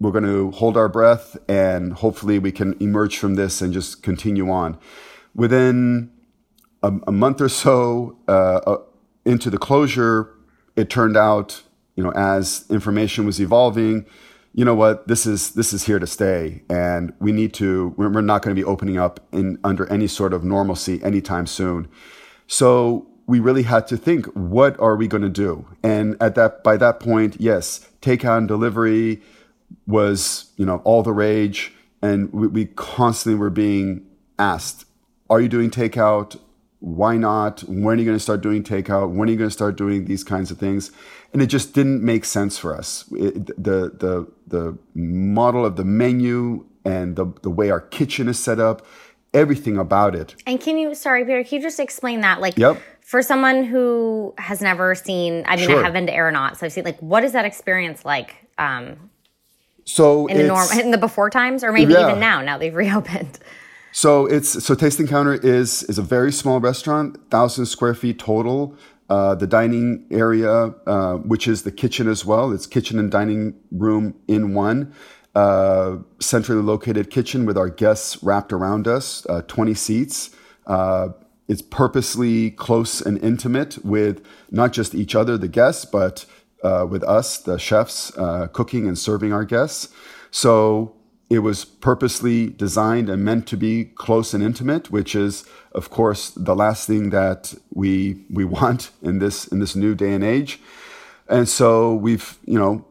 We're 0.00 0.10
going 0.10 0.24
to 0.24 0.50
hold 0.50 0.76
our 0.76 0.88
breath 0.88 1.36
and 1.48 1.92
hopefully 1.92 2.38
we 2.38 2.50
can 2.52 2.74
emerge 2.80 3.18
from 3.18 3.36
this 3.36 3.62
and 3.62 3.72
just 3.72 4.02
continue 4.02 4.50
on. 4.50 4.76
Within 5.34 6.10
a, 6.82 6.92
a 7.06 7.12
month 7.12 7.40
or 7.40 7.48
so, 7.48 8.18
uh, 8.26 8.76
into 9.24 9.48
the 9.48 9.58
closure, 9.58 10.34
it 10.74 10.90
turned 10.90 11.16
out, 11.16 11.62
you 11.94 12.02
know, 12.02 12.10
as 12.12 12.64
information 12.68 13.24
was 13.24 13.40
evolving, 13.40 14.04
you 14.54 14.64
know 14.64 14.74
what, 14.74 15.08
this 15.08 15.24
is 15.24 15.52
this 15.52 15.72
is 15.72 15.84
here 15.84 15.98
to 15.98 16.06
stay, 16.06 16.62
and 16.68 17.14
we 17.20 17.32
need 17.32 17.54
to. 17.54 17.94
We're 17.96 18.20
not 18.20 18.42
going 18.42 18.54
to 18.54 18.60
be 18.60 18.64
opening 18.64 18.98
up 18.98 19.20
in 19.32 19.58
under 19.64 19.90
any 19.90 20.06
sort 20.06 20.34
of 20.34 20.44
normalcy 20.44 21.02
anytime 21.02 21.46
soon. 21.46 21.88
So 22.46 23.06
we 23.26 23.40
really 23.40 23.62
had 23.62 23.86
to 23.88 23.96
think, 23.96 24.26
what 24.26 24.78
are 24.80 24.96
we 24.96 25.06
going 25.06 25.22
to 25.22 25.28
do? 25.28 25.66
And 25.82 26.16
at 26.20 26.34
that 26.34 26.64
by 26.64 26.76
that 26.76 27.00
point, 27.00 27.36
yes, 27.40 27.88
takeout 28.00 28.38
and 28.38 28.48
delivery 28.48 29.22
was 29.86 30.52
you 30.56 30.66
know 30.66 30.82
all 30.84 31.02
the 31.02 31.12
rage, 31.12 31.72
and 32.02 32.32
we, 32.32 32.46
we 32.46 32.66
constantly 32.66 33.38
were 33.38 33.50
being 33.50 34.06
asked, 34.38 34.84
"Are 35.30 35.40
you 35.40 35.48
doing 35.48 35.70
takeout? 35.70 36.38
why 36.82 37.16
not? 37.16 37.60
When 37.68 37.96
are 37.96 38.00
you 38.00 38.04
going 38.04 38.16
to 38.16 38.22
start 38.22 38.40
doing 38.40 38.64
takeout? 38.64 39.12
When 39.14 39.28
are 39.28 39.32
you 39.32 39.38
going 39.38 39.48
to 39.48 39.54
start 39.54 39.76
doing 39.76 40.06
these 40.06 40.24
kinds 40.24 40.50
of 40.50 40.58
things? 40.58 40.90
And 41.32 41.40
it 41.40 41.46
just 41.46 41.74
didn't 41.74 42.02
make 42.02 42.24
sense 42.24 42.58
for 42.58 42.76
us. 42.76 43.04
It, 43.12 43.46
the 43.46 43.92
the 43.94 44.26
the 44.48 44.76
model 44.94 45.64
of 45.64 45.76
the 45.76 45.84
menu 45.84 46.66
and 46.84 47.14
the 47.14 47.32
the 47.42 47.50
way 47.50 47.70
our 47.70 47.80
kitchen 47.80 48.28
is 48.28 48.40
set 48.40 48.58
up, 48.58 48.84
everything 49.34 49.78
about 49.78 50.14
it. 50.14 50.34
And 50.46 50.60
can 50.60 50.78
you, 50.78 50.94
sorry, 50.94 51.24
Peter, 51.24 51.44
can 51.44 51.58
you 51.58 51.62
just 51.62 51.80
explain 51.80 52.20
that? 52.20 52.40
Like, 52.40 52.58
yep. 52.58 52.80
for 53.00 53.22
someone 53.22 53.64
who 53.64 54.34
has 54.38 54.60
never 54.60 54.94
seen, 54.94 55.44
I 55.46 55.56
mean, 55.56 55.68
sure. 55.68 55.80
I 55.80 55.84
have 55.84 55.92
been 55.92 56.06
to 56.06 56.14
aeronauts, 56.14 56.60
so 56.60 56.66
I've 56.66 56.72
seen 56.72 56.84
like, 56.84 56.98
what 57.00 57.24
is 57.24 57.32
that 57.32 57.44
experience 57.44 58.04
like? 58.04 58.34
Um, 58.58 59.10
so 59.84 60.26
in 60.26 60.36
the 60.36 60.44
norm 60.44 60.68
in 60.78 60.90
the 60.90 60.98
before 60.98 61.30
times, 61.30 61.64
or 61.64 61.72
maybe 61.72 61.92
yeah. 61.92 62.08
even 62.08 62.20
now, 62.20 62.40
now 62.40 62.58
they've 62.58 62.74
reopened. 62.84 63.38
So 63.92 64.26
it's 64.26 64.64
so 64.64 64.74
Tasting 64.74 65.06
Counter 65.06 65.34
is 65.34 65.82
is 65.84 65.98
a 65.98 66.02
very 66.02 66.32
small 66.32 66.60
restaurant, 66.60 67.30
thousand 67.30 67.66
square 67.66 67.94
feet 67.94 68.18
total. 68.18 68.76
Uh, 69.10 69.34
the 69.34 69.46
dining 69.46 70.06
area, 70.10 70.74
uh, 70.86 71.16
which 71.16 71.46
is 71.46 71.64
the 71.64 71.72
kitchen 71.72 72.08
as 72.08 72.24
well, 72.24 72.50
it's 72.50 72.66
kitchen 72.66 72.98
and 72.98 73.10
dining 73.10 73.54
room 73.70 74.14
in 74.26 74.54
one. 74.54 74.94
Uh, 75.34 75.96
centrally 76.20 76.62
located 76.62 77.10
kitchen 77.10 77.46
with 77.46 77.56
our 77.56 77.70
guests 77.70 78.22
wrapped 78.22 78.52
around 78.52 78.86
us, 78.86 79.24
uh, 79.30 79.40
20 79.42 79.72
seats. 79.72 80.30
Uh, 80.66 81.08
it's 81.48 81.62
purposely 81.62 82.50
close 82.50 83.00
and 83.00 83.18
intimate 83.24 83.82
with 83.84 84.22
not 84.50 84.72
just 84.72 84.94
each 84.94 85.14
other, 85.14 85.38
the 85.38 85.48
guests, 85.48 85.84
but 85.86 86.26
uh, 86.62 86.86
with 86.88 87.02
us, 87.04 87.38
the 87.38 87.58
chefs, 87.58 88.12
cooking 88.52 88.86
and 88.86 88.98
serving 88.98 89.32
our 89.32 89.44
guests. 89.44 89.88
So 90.30 90.94
it 91.32 91.38
was 91.38 91.64
purposely 91.64 92.48
designed 92.48 93.08
and 93.08 93.24
meant 93.24 93.46
to 93.46 93.56
be 93.56 93.86
close 93.86 94.34
and 94.34 94.44
intimate, 94.44 94.90
which 94.90 95.14
is, 95.14 95.46
of 95.72 95.88
course, 95.88 96.28
the 96.28 96.54
last 96.54 96.86
thing 96.86 97.08
that 97.08 97.54
we 97.72 98.26
we 98.28 98.44
want 98.58 98.90
in 99.00 99.18
this 99.18 99.46
in 99.46 99.58
this 99.58 99.74
new 99.74 99.94
day 99.94 100.12
and 100.12 100.22
age. 100.22 100.60
And 101.28 101.48
so 101.48 101.94
we've, 101.94 102.36
you 102.44 102.58
know, 102.58 102.84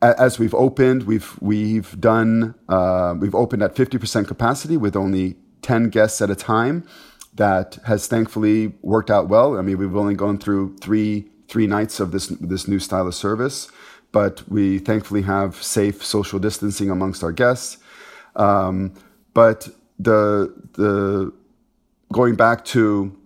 as 0.00 0.38
we've 0.38 0.54
opened, 0.54 1.04
we've 1.04 1.36
we've 1.40 2.00
done 2.00 2.54
uh, 2.68 3.14
we've 3.18 3.34
opened 3.34 3.62
at 3.62 3.74
fifty 3.74 3.98
percent 3.98 4.28
capacity 4.28 4.76
with 4.76 4.96
only 4.96 5.36
ten 5.62 5.88
guests 5.90 6.20
at 6.20 6.30
a 6.30 6.36
time. 6.36 6.86
That 7.34 7.78
has 7.86 8.06
thankfully 8.06 8.74
worked 8.82 9.10
out 9.10 9.28
well. 9.28 9.56
I 9.58 9.62
mean, 9.62 9.78
we've 9.78 9.96
only 9.96 10.14
gone 10.14 10.38
through 10.38 10.76
three 10.78 11.30
three 11.48 11.66
nights 11.66 12.00
of 12.00 12.12
this 12.12 12.26
this 12.26 12.68
new 12.68 12.78
style 12.78 13.06
of 13.06 13.14
service, 13.14 13.70
but 14.12 14.48
we 14.48 14.78
thankfully 14.78 15.22
have 15.22 15.56
safe 15.62 16.04
social 16.04 16.38
distancing 16.38 16.90
amongst 16.90 17.22
our 17.24 17.32
guests. 17.32 17.78
Um, 18.36 18.94
but 19.34 19.68
the 19.98 20.54
the 20.74 21.32
going 22.12 22.36
back 22.36 22.64
to 22.66 23.16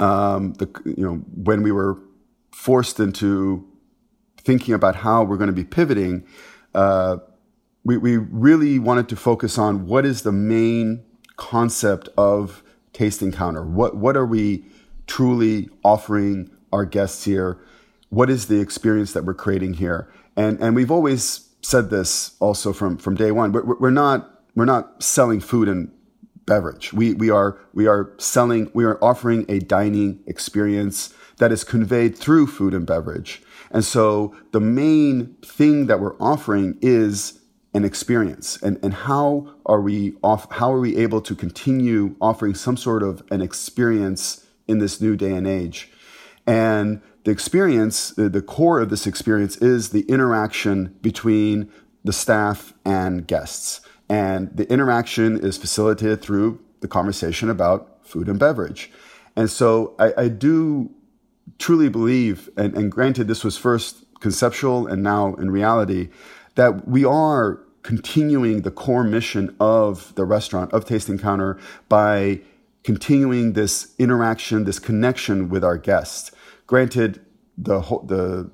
um, 0.00 0.54
the 0.54 0.68
you 0.84 1.04
know 1.04 1.16
when 1.34 1.62
we 1.62 1.72
were 1.72 1.98
forced 2.52 2.98
into 3.00 3.66
thinking 4.46 4.72
about 4.72 4.96
how 4.96 5.24
we're 5.24 5.36
going 5.36 5.48
to 5.48 5.52
be 5.52 5.64
pivoting, 5.64 6.24
uh, 6.72 7.18
we 7.84 7.96
we 7.98 8.16
really 8.16 8.78
wanted 8.78 9.08
to 9.10 9.16
focus 9.16 9.58
on 9.58 9.86
what 9.86 10.06
is 10.06 10.22
the 10.22 10.32
main 10.32 11.04
concept 11.36 12.08
of 12.16 12.62
Tasting 12.92 13.32
Counter. 13.32 13.64
What 13.64 13.96
what 13.96 14.16
are 14.16 14.24
we 14.24 14.64
truly 15.06 15.68
offering 15.84 16.50
our 16.72 16.84
guests 16.84 17.24
here? 17.24 17.58
What 18.08 18.30
is 18.30 18.46
the 18.46 18.60
experience 18.60 19.12
that 19.12 19.24
we're 19.24 19.34
creating 19.34 19.74
here? 19.74 20.10
And 20.36 20.60
and 20.60 20.74
we've 20.74 20.90
always 20.90 21.48
said 21.60 21.90
this 21.90 22.36
also 22.38 22.72
from 22.72 22.96
from 22.98 23.16
day 23.16 23.32
one. 23.32 23.52
We're, 23.52 23.64
we're 23.64 23.90
not 23.90 24.42
we're 24.54 24.64
not 24.64 25.02
selling 25.02 25.40
food 25.40 25.68
and 25.68 25.90
beverage. 26.46 26.92
We 26.92 27.14
we 27.14 27.30
are 27.30 27.58
we 27.74 27.86
are 27.86 28.12
selling 28.18 28.70
we 28.74 28.84
are 28.84 29.02
offering 29.02 29.44
a 29.48 29.58
dining 29.58 30.20
experience 30.26 31.12
that 31.38 31.52
is 31.52 31.64
conveyed 31.64 32.16
through 32.16 32.46
food 32.46 32.74
and 32.74 32.86
beverage. 32.86 33.42
And 33.70 33.84
so 33.84 34.34
the 34.52 34.60
main 34.60 35.36
thing 35.44 35.86
that 35.86 36.00
we're 36.00 36.16
offering 36.18 36.78
is 36.80 37.40
an 37.74 37.84
experience. 37.84 38.60
And 38.62 38.78
and 38.82 38.94
how 38.94 39.54
are 39.66 39.80
we 39.80 40.14
off 40.22 40.50
how 40.52 40.72
are 40.72 40.80
we 40.80 40.96
able 40.96 41.20
to 41.22 41.34
continue 41.34 42.16
offering 42.20 42.54
some 42.54 42.76
sort 42.76 43.02
of 43.02 43.22
an 43.30 43.42
experience 43.42 44.46
in 44.66 44.78
this 44.78 45.00
new 45.00 45.16
day 45.16 45.34
and 45.34 45.46
age? 45.46 45.90
And 46.46 47.02
the 47.24 47.32
experience, 47.32 48.10
the, 48.10 48.40
core 48.40 48.78
of 48.78 48.88
this 48.88 49.04
experience 49.04 49.56
is 49.56 49.90
the 49.90 50.02
interaction 50.02 50.96
between 51.02 51.68
the 52.04 52.12
staff 52.12 52.72
and 52.84 53.26
guests. 53.26 53.80
And 54.08 54.56
the 54.56 54.70
interaction 54.72 55.36
is 55.36 55.58
facilitated 55.58 56.22
through 56.22 56.60
the 56.82 56.88
conversation 56.88 57.50
about 57.50 58.06
food 58.06 58.28
and 58.28 58.38
beverage. 58.38 58.92
And 59.34 59.50
so 59.50 59.96
I, 59.98 60.12
I 60.16 60.28
do 60.28 60.90
truly 61.58 61.88
believe, 61.88 62.48
and, 62.56 62.76
and 62.76 62.90
granted, 62.90 63.28
this 63.28 63.44
was 63.44 63.56
first 63.56 64.04
conceptual 64.20 64.86
and 64.86 65.02
now 65.02 65.34
in 65.34 65.50
reality, 65.50 66.08
that 66.54 66.88
we 66.88 67.04
are 67.04 67.60
continuing 67.82 68.62
the 68.62 68.70
core 68.70 69.04
mission 69.04 69.54
of 69.60 70.14
the 70.16 70.24
restaurant, 70.24 70.72
of 70.72 70.84
Tasting 70.84 71.18
Counter, 71.18 71.58
by 71.88 72.40
continuing 72.82 73.52
this 73.52 73.94
interaction, 73.98 74.64
this 74.64 74.78
connection 74.78 75.48
with 75.48 75.62
our 75.62 75.78
guests. 75.78 76.32
Granted, 76.66 77.24
the 77.56 77.82
whole, 77.82 78.00
the 78.00 78.50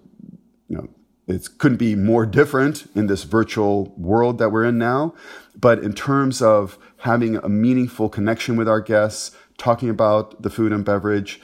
you 0.68 0.76
know 0.76 0.88
it 1.26 1.48
couldn't 1.58 1.78
be 1.78 1.94
more 1.94 2.26
different 2.26 2.90
in 2.94 3.06
this 3.06 3.22
virtual 3.22 3.94
world 3.96 4.38
that 4.38 4.50
we're 4.50 4.64
in 4.64 4.76
now, 4.78 5.14
but 5.54 5.78
in 5.78 5.92
terms 5.94 6.42
of 6.42 6.78
having 6.98 7.36
a 7.36 7.48
meaningful 7.48 8.08
connection 8.08 8.56
with 8.56 8.68
our 8.68 8.80
guests, 8.80 9.36
talking 9.56 9.88
about 9.88 10.42
the 10.42 10.50
food 10.50 10.72
and 10.72 10.84
beverage, 10.84 11.40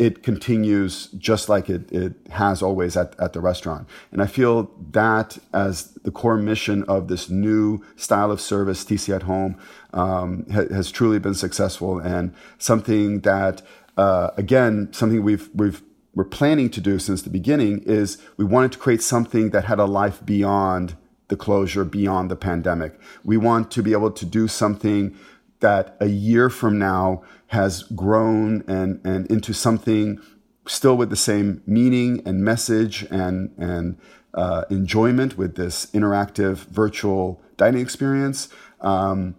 it 0.00 0.22
continues 0.22 1.08
just 1.18 1.50
like 1.50 1.68
it, 1.68 1.92
it 1.92 2.14
has 2.30 2.62
always 2.62 2.96
at, 2.96 3.14
at 3.20 3.34
the 3.34 3.40
restaurant. 3.40 3.86
And 4.10 4.22
I 4.22 4.26
feel 4.26 4.70
that 4.92 5.36
as 5.52 5.92
the 5.92 6.10
core 6.10 6.38
mission 6.38 6.84
of 6.84 7.08
this 7.08 7.28
new 7.28 7.84
style 7.96 8.30
of 8.30 8.40
service, 8.40 8.82
TC 8.82 9.14
at 9.14 9.24
Home, 9.24 9.58
um, 9.92 10.46
ha- 10.50 10.72
has 10.72 10.90
truly 10.90 11.18
been 11.18 11.34
successful 11.34 11.98
and 11.98 12.34
something 12.56 13.20
that, 13.20 13.60
uh, 13.98 14.30
again, 14.38 14.90
something 14.92 15.22
we've, 15.22 15.50
we've, 15.54 15.82
we're 16.14 16.24
planning 16.24 16.70
to 16.70 16.80
do 16.80 16.98
since 16.98 17.20
the 17.20 17.28
beginning 17.28 17.82
is 17.82 18.16
we 18.38 18.44
wanted 18.46 18.72
to 18.72 18.78
create 18.78 19.02
something 19.02 19.50
that 19.50 19.66
had 19.66 19.78
a 19.78 19.84
life 19.84 20.24
beyond 20.24 20.96
the 21.28 21.36
closure, 21.36 21.84
beyond 21.84 22.30
the 22.30 22.36
pandemic. 22.36 22.98
We 23.22 23.36
want 23.36 23.70
to 23.72 23.82
be 23.82 23.92
able 23.92 24.12
to 24.12 24.24
do 24.24 24.48
something 24.48 25.14
that 25.60 25.94
a 26.00 26.06
year 26.06 26.48
from 26.48 26.78
now 26.78 27.22
has 27.50 27.82
grown 27.82 28.62
and, 28.68 29.00
and 29.04 29.26
into 29.26 29.52
something 29.52 30.20
still 30.66 30.96
with 30.96 31.10
the 31.10 31.16
same 31.16 31.62
meaning 31.66 32.22
and 32.24 32.44
message 32.44 33.02
and, 33.10 33.52
and 33.58 33.98
uh, 34.34 34.64
enjoyment 34.70 35.36
with 35.36 35.56
this 35.56 35.86
interactive 35.86 36.58
virtual 36.68 37.42
dining 37.56 37.82
experience. 37.82 38.48
Um, 38.80 39.34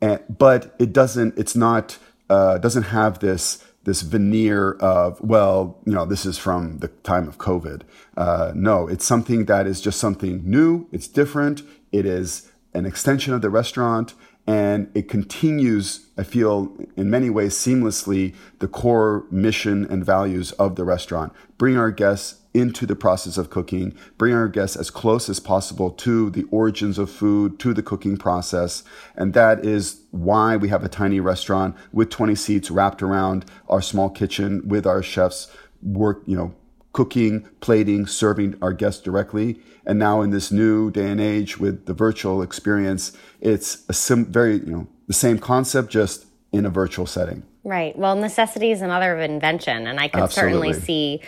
and, 0.00 0.20
but 0.28 0.74
it 0.78 0.94
doesn't, 0.94 1.36
it's 1.36 1.54
not, 1.54 1.98
uh, 2.30 2.56
doesn't 2.56 2.84
have 2.84 3.18
this, 3.18 3.62
this 3.84 4.00
veneer 4.00 4.72
of, 4.80 5.20
well, 5.20 5.78
you 5.84 5.92
know, 5.92 6.06
this 6.06 6.24
is 6.24 6.38
from 6.38 6.78
the 6.78 6.88
time 6.88 7.28
of 7.28 7.36
COVID. 7.36 7.82
Uh, 8.16 8.52
no, 8.54 8.88
it's 8.88 9.04
something 9.04 9.44
that 9.46 9.66
is 9.66 9.82
just 9.82 10.00
something 10.00 10.42
new. 10.48 10.88
It's 10.92 11.08
different. 11.08 11.62
It 11.92 12.06
is 12.06 12.50
an 12.72 12.86
extension 12.86 13.34
of 13.34 13.42
the 13.42 13.50
restaurant 13.50 14.14
and 14.50 14.90
it 14.96 15.08
continues, 15.08 16.08
I 16.18 16.24
feel, 16.24 16.76
in 16.96 17.08
many 17.08 17.30
ways 17.30 17.54
seamlessly, 17.54 18.34
the 18.58 18.66
core 18.66 19.24
mission 19.30 19.86
and 19.88 20.04
values 20.04 20.50
of 20.52 20.74
the 20.74 20.84
restaurant. 20.84 21.32
Bring 21.56 21.76
our 21.76 21.92
guests 21.92 22.40
into 22.52 22.84
the 22.84 22.96
process 22.96 23.38
of 23.38 23.48
cooking, 23.48 23.94
bring 24.18 24.34
our 24.34 24.48
guests 24.48 24.74
as 24.74 24.90
close 24.90 25.28
as 25.28 25.38
possible 25.38 25.92
to 25.92 26.30
the 26.30 26.42
origins 26.50 26.98
of 26.98 27.08
food, 27.08 27.60
to 27.60 27.72
the 27.72 27.82
cooking 27.82 28.16
process. 28.16 28.82
And 29.14 29.34
that 29.34 29.64
is 29.64 30.00
why 30.10 30.56
we 30.56 30.68
have 30.68 30.82
a 30.82 30.88
tiny 30.88 31.20
restaurant 31.20 31.76
with 31.92 32.10
20 32.10 32.34
seats 32.34 32.72
wrapped 32.72 33.02
around 33.02 33.44
our 33.68 33.80
small 33.80 34.10
kitchen 34.10 34.66
with 34.66 34.84
our 34.84 35.00
chefs 35.00 35.46
work, 35.80 36.22
you 36.26 36.36
know, 36.36 36.56
cooking, 36.92 37.48
plating, 37.60 38.06
serving 38.06 38.56
our 38.60 38.72
guests 38.72 39.00
directly. 39.00 39.60
And 39.86 39.98
now 39.98 40.22
in 40.22 40.30
this 40.30 40.50
new 40.50 40.90
day 40.90 41.10
and 41.10 41.20
age 41.20 41.58
with 41.58 41.86
the 41.86 41.94
virtual 41.94 42.42
experience, 42.42 43.16
it's 43.40 43.84
a 43.88 43.92
sim- 43.92 44.26
very, 44.26 44.56
you 44.56 44.72
know, 44.72 44.88
the 45.06 45.14
same 45.14 45.38
concept, 45.38 45.90
just 45.90 46.26
in 46.52 46.66
a 46.66 46.70
virtual 46.70 47.06
setting. 47.06 47.44
Right. 47.64 47.96
Well, 47.96 48.16
necessity 48.16 48.72
is 48.72 48.82
another 48.82 49.14
of 49.14 49.20
invention. 49.20 49.86
And 49.86 50.00
I 50.00 50.08
could 50.08 50.22
Absolutely. 50.22 50.72
certainly 50.72 50.86
see, 50.86 51.20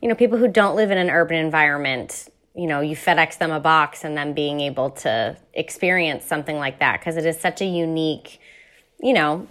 you 0.00 0.08
know, 0.08 0.14
people 0.14 0.38
who 0.38 0.48
don't 0.48 0.76
live 0.76 0.90
in 0.90 0.98
an 0.98 1.10
urban 1.10 1.36
environment, 1.36 2.28
you 2.54 2.66
know, 2.66 2.80
you 2.80 2.96
FedEx 2.96 3.38
them 3.38 3.50
a 3.50 3.60
box 3.60 4.04
and 4.04 4.16
then 4.16 4.32
being 4.32 4.60
able 4.60 4.90
to 4.90 5.36
experience 5.54 6.24
something 6.24 6.56
like 6.56 6.78
that 6.80 7.00
because 7.00 7.16
it 7.16 7.26
is 7.26 7.38
such 7.38 7.60
a 7.60 7.64
unique, 7.64 8.40
you 9.00 9.12
know, 9.12 9.46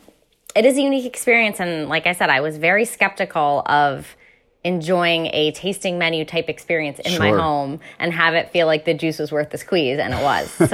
it 0.55 0.65
is 0.65 0.77
a 0.77 0.81
unique 0.81 1.05
experience. 1.05 1.59
And 1.59 1.89
like 1.89 2.07
I 2.07 2.13
said, 2.13 2.29
I 2.29 2.41
was 2.41 2.57
very 2.57 2.85
skeptical 2.85 3.63
of 3.65 4.15
enjoying 4.63 5.27
a 5.27 5.51
tasting 5.51 5.97
menu 5.97 6.25
type 6.25 6.49
experience 6.49 6.99
in 6.99 7.11
sure. 7.11 7.19
my 7.19 7.31
home 7.31 7.79
and 7.97 8.13
have 8.13 8.33
it 8.33 8.51
feel 8.51 8.67
like 8.67 8.83
the 8.85 8.93
juice 8.93 9.17
was 9.17 9.31
worth 9.31 9.51
the 9.51 9.57
squeeze 9.57 9.99
and 9.99 10.13
it 10.13 10.21
was 10.21 10.49
so 10.51 10.65
so 10.67 10.73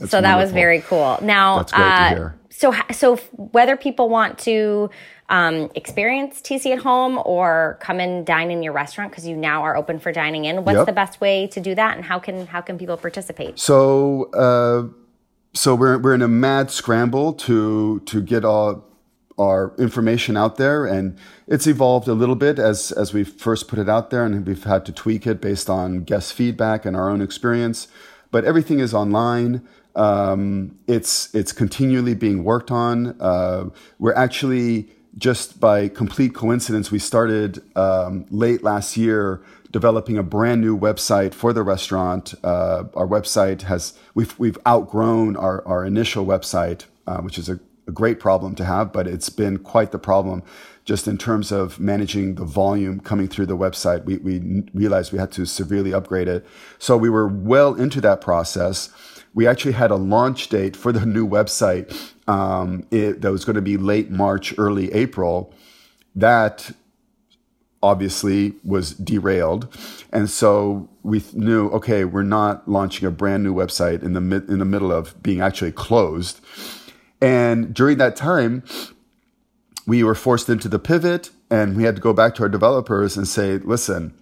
wonderful. 0.00 0.22
that 0.22 0.36
was 0.36 0.52
very 0.52 0.80
cool 0.82 1.18
now 1.20 1.58
uh, 1.72 2.30
so 2.48 2.72
so 2.92 3.16
whether 3.32 3.76
people 3.76 4.08
want 4.08 4.38
to 4.38 4.88
um, 5.30 5.68
experience 5.74 6.40
TC 6.40 6.72
at 6.72 6.78
home 6.78 7.20
or 7.24 7.76
come 7.80 8.00
and 8.00 8.24
dine 8.24 8.50
in 8.50 8.62
your 8.62 8.72
restaurant 8.72 9.10
because 9.10 9.26
you 9.26 9.36
now 9.36 9.62
are 9.62 9.76
open 9.76 9.98
for 9.98 10.12
dining 10.12 10.44
in 10.44 10.64
what's 10.64 10.76
yep. 10.76 10.86
the 10.86 10.92
best 10.92 11.20
way 11.20 11.48
to 11.48 11.60
do 11.60 11.74
that 11.74 11.96
and 11.96 12.04
how 12.04 12.18
can 12.18 12.46
how 12.46 12.60
can 12.60 12.78
people 12.78 12.96
participate 12.96 13.58
so 13.58 14.30
uh, 14.32 14.86
so 15.54 15.74
we're, 15.74 15.98
we're 15.98 16.14
in 16.14 16.22
a 16.22 16.28
mad 16.28 16.70
scramble 16.70 17.32
to 17.32 18.00
to 18.00 18.22
get 18.22 18.44
all 18.44 18.87
our 19.38 19.72
information 19.78 20.36
out 20.36 20.56
there 20.56 20.84
and 20.84 21.16
it's 21.46 21.66
evolved 21.66 22.08
a 22.08 22.14
little 22.14 22.34
bit 22.34 22.58
as 22.58 22.92
as 22.92 23.14
we 23.14 23.24
first 23.24 23.68
put 23.68 23.78
it 23.78 23.88
out 23.88 24.10
there 24.10 24.24
and 24.24 24.46
we've 24.46 24.64
had 24.64 24.84
to 24.86 24.92
tweak 24.92 25.26
it 25.26 25.40
based 25.40 25.70
on 25.70 26.02
guest 26.02 26.32
feedback 26.32 26.84
and 26.84 26.96
our 26.96 27.08
own 27.08 27.22
experience. 27.22 27.88
But 28.30 28.44
everything 28.44 28.80
is 28.80 28.92
online. 28.92 29.66
Um, 29.94 30.78
it's 30.86 31.34
it's 31.34 31.52
continually 31.52 32.14
being 32.14 32.44
worked 32.44 32.70
on. 32.70 33.20
Uh, 33.20 33.70
we're 33.98 34.14
actually 34.14 34.88
just 35.16 35.58
by 35.58 35.88
complete 35.88 36.34
coincidence 36.34 36.90
we 36.90 36.98
started 36.98 37.62
um, 37.76 38.26
late 38.30 38.62
last 38.62 38.96
year 38.96 39.40
developing 39.70 40.16
a 40.16 40.22
brand 40.22 40.60
new 40.60 40.78
website 40.78 41.34
for 41.34 41.52
the 41.52 41.62
restaurant. 41.62 42.34
Uh, 42.42 42.84
our 42.94 43.06
website 43.06 43.62
has 43.62 43.94
we've 44.14 44.38
we've 44.38 44.58
outgrown 44.66 45.36
our, 45.36 45.66
our 45.66 45.84
initial 45.84 46.26
website 46.26 46.84
uh, 47.08 47.20
which 47.22 47.38
is 47.38 47.48
a 47.48 47.58
a 47.88 47.92
great 47.92 48.20
problem 48.20 48.54
to 48.56 48.64
have, 48.64 48.92
but 48.92 49.08
it's 49.08 49.30
been 49.30 49.58
quite 49.58 49.90
the 49.90 49.98
problem 49.98 50.42
just 50.84 51.08
in 51.08 51.18
terms 51.18 51.50
of 51.50 51.80
managing 51.80 52.36
the 52.36 52.44
volume 52.44 53.00
coming 53.00 53.28
through 53.28 53.46
the 53.46 53.56
website. 53.56 54.04
We, 54.04 54.18
we 54.18 54.64
realized 54.72 55.12
we 55.12 55.18
had 55.18 55.32
to 55.32 55.44
severely 55.44 55.92
upgrade 55.92 56.28
it. 56.28 56.46
So 56.78 56.96
we 56.96 57.10
were 57.10 57.28
well 57.28 57.74
into 57.74 58.00
that 58.02 58.20
process. 58.20 58.90
We 59.34 59.46
actually 59.46 59.72
had 59.72 59.90
a 59.90 59.96
launch 59.96 60.48
date 60.48 60.76
for 60.76 60.92
the 60.92 61.04
new 61.04 61.28
website 61.28 62.12
um, 62.26 62.86
it, 62.90 63.20
that 63.22 63.32
was 63.32 63.44
going 63.44 63.56
to 63.56 63.62
be 63.62 63.76
late 63.76 64.10
March, 64.10 64.54
early 64.58 64.92
April. 64.92 65.52
That 66.14 66.70
obviously 67.82 68.54
was 68.64 68.92
derailed. 68.92 69.68
And 70.12 70.28
so 70.28 70.88
we 71.02 71.22
knew, 71.32 71.68
okay, 71.68 72.04
we're 72.04 72.22
not 72.22 72.68
launching 72.68 73.06
a 73.06 73.10
brand 73.10 73.44
new 73.44 73.54
website 73.54 74.02
in 74.02 74.14
the 74.14 74.44
in 74.48 74.58
the 74.58 74.64
middle 74.64 74.90
of 74.90 75.22
being 75.22 75.40
actually 75.40 75.72
closed. 75.72 76.40
And 77.20 77.74
during 77.74 77.98
that 77.98 78.16
time, 78.16 78.62
we 79.86 80.02
were 80.04 80.14
forced 80.14 80.48
into 80.48 80.68
the 80.68 80.78
pivot 80.78 81.30
and 81.50 81.76
we 81.76 81.84
had 81.84 81.96
to 81.96 82.02
go 82.02 82.12
back 82.12 82.34
to 82.36 82.42
our 82.42 82.48
developers 82.48 83.16
and 83.16 83.26
say, 83.26 83.58
listen, 83.58 84.14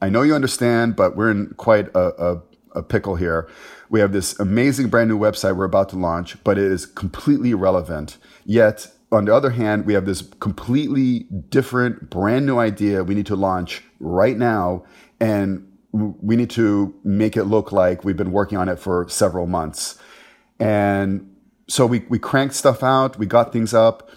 I 0.00 0.08
know 0.08 0.22
you 0.22 0.34
understand, 0.34 0.96
but 0.96 1.16
we're 1.16 1.30
in 1.30 1.54
quite 1.56 1.88
a, 1.94 2.32
a, 2.32 2.42
a 2.76 2.82
pickle 2.82 3.16
here. 3.16 3.48
We 3.88 4.00
have 4.00 4.12
this 4.12 4.38
amazing 4.38 4.88
brand 4.88 5.08
new 5.08 5.18
website 5.18 5.56
we're 5.56 5.64
about 5.64 5.88
to 5.90 5.96
launch, 5.96 6.42
but 6.44 6.58
it 6.58 6.70
is 6.70 6.86
completely 6.86 7.50
irrelevant. 7.50 8.18
Yet, 8.44 8.88
on 9.12 9.24
the 9.24 9.34
other 9.34 9.50
hand, 9.50 9.86
we 9.86 9.94
have 9.94 10.06
this 10.06 10.22
completely 10.22 11.20
different, 11.48 12.10
brand 12.10 12.46
new 12.46 12.58
idea 12.58 13.02
we 13.02 13.14
need 13.14 13.26
to 13.26 13.36
launch 13.36 13.82
right 13.98 14.36
now. 14.36 14.84
And 15.18 15.66
we 15.92 16.36
need 16.36 16.50
to 16.50 16.94
make 17.02 17.36
it 17.36 17.44
look 17.44 17.72
like 17.72 18.04
we've 18.04 18.16
been 18.16 18.32
working 18.32 18.56
on 18.56 18.68
it 18.68 18.78
for 18.78 19.06
several 19.08 19.46
months. 19.46 19.98
And 20.60 21.29
so 21.70 21.86
we, 21.86 22.00
we 22.08 22.18
cranked 22.18 22.54
stuff 22.54 22.82
out, 22.82 23.18
we 23.18 23.26
got 23.26 23.52
things 23.52 23.72
up. 23.72 24.10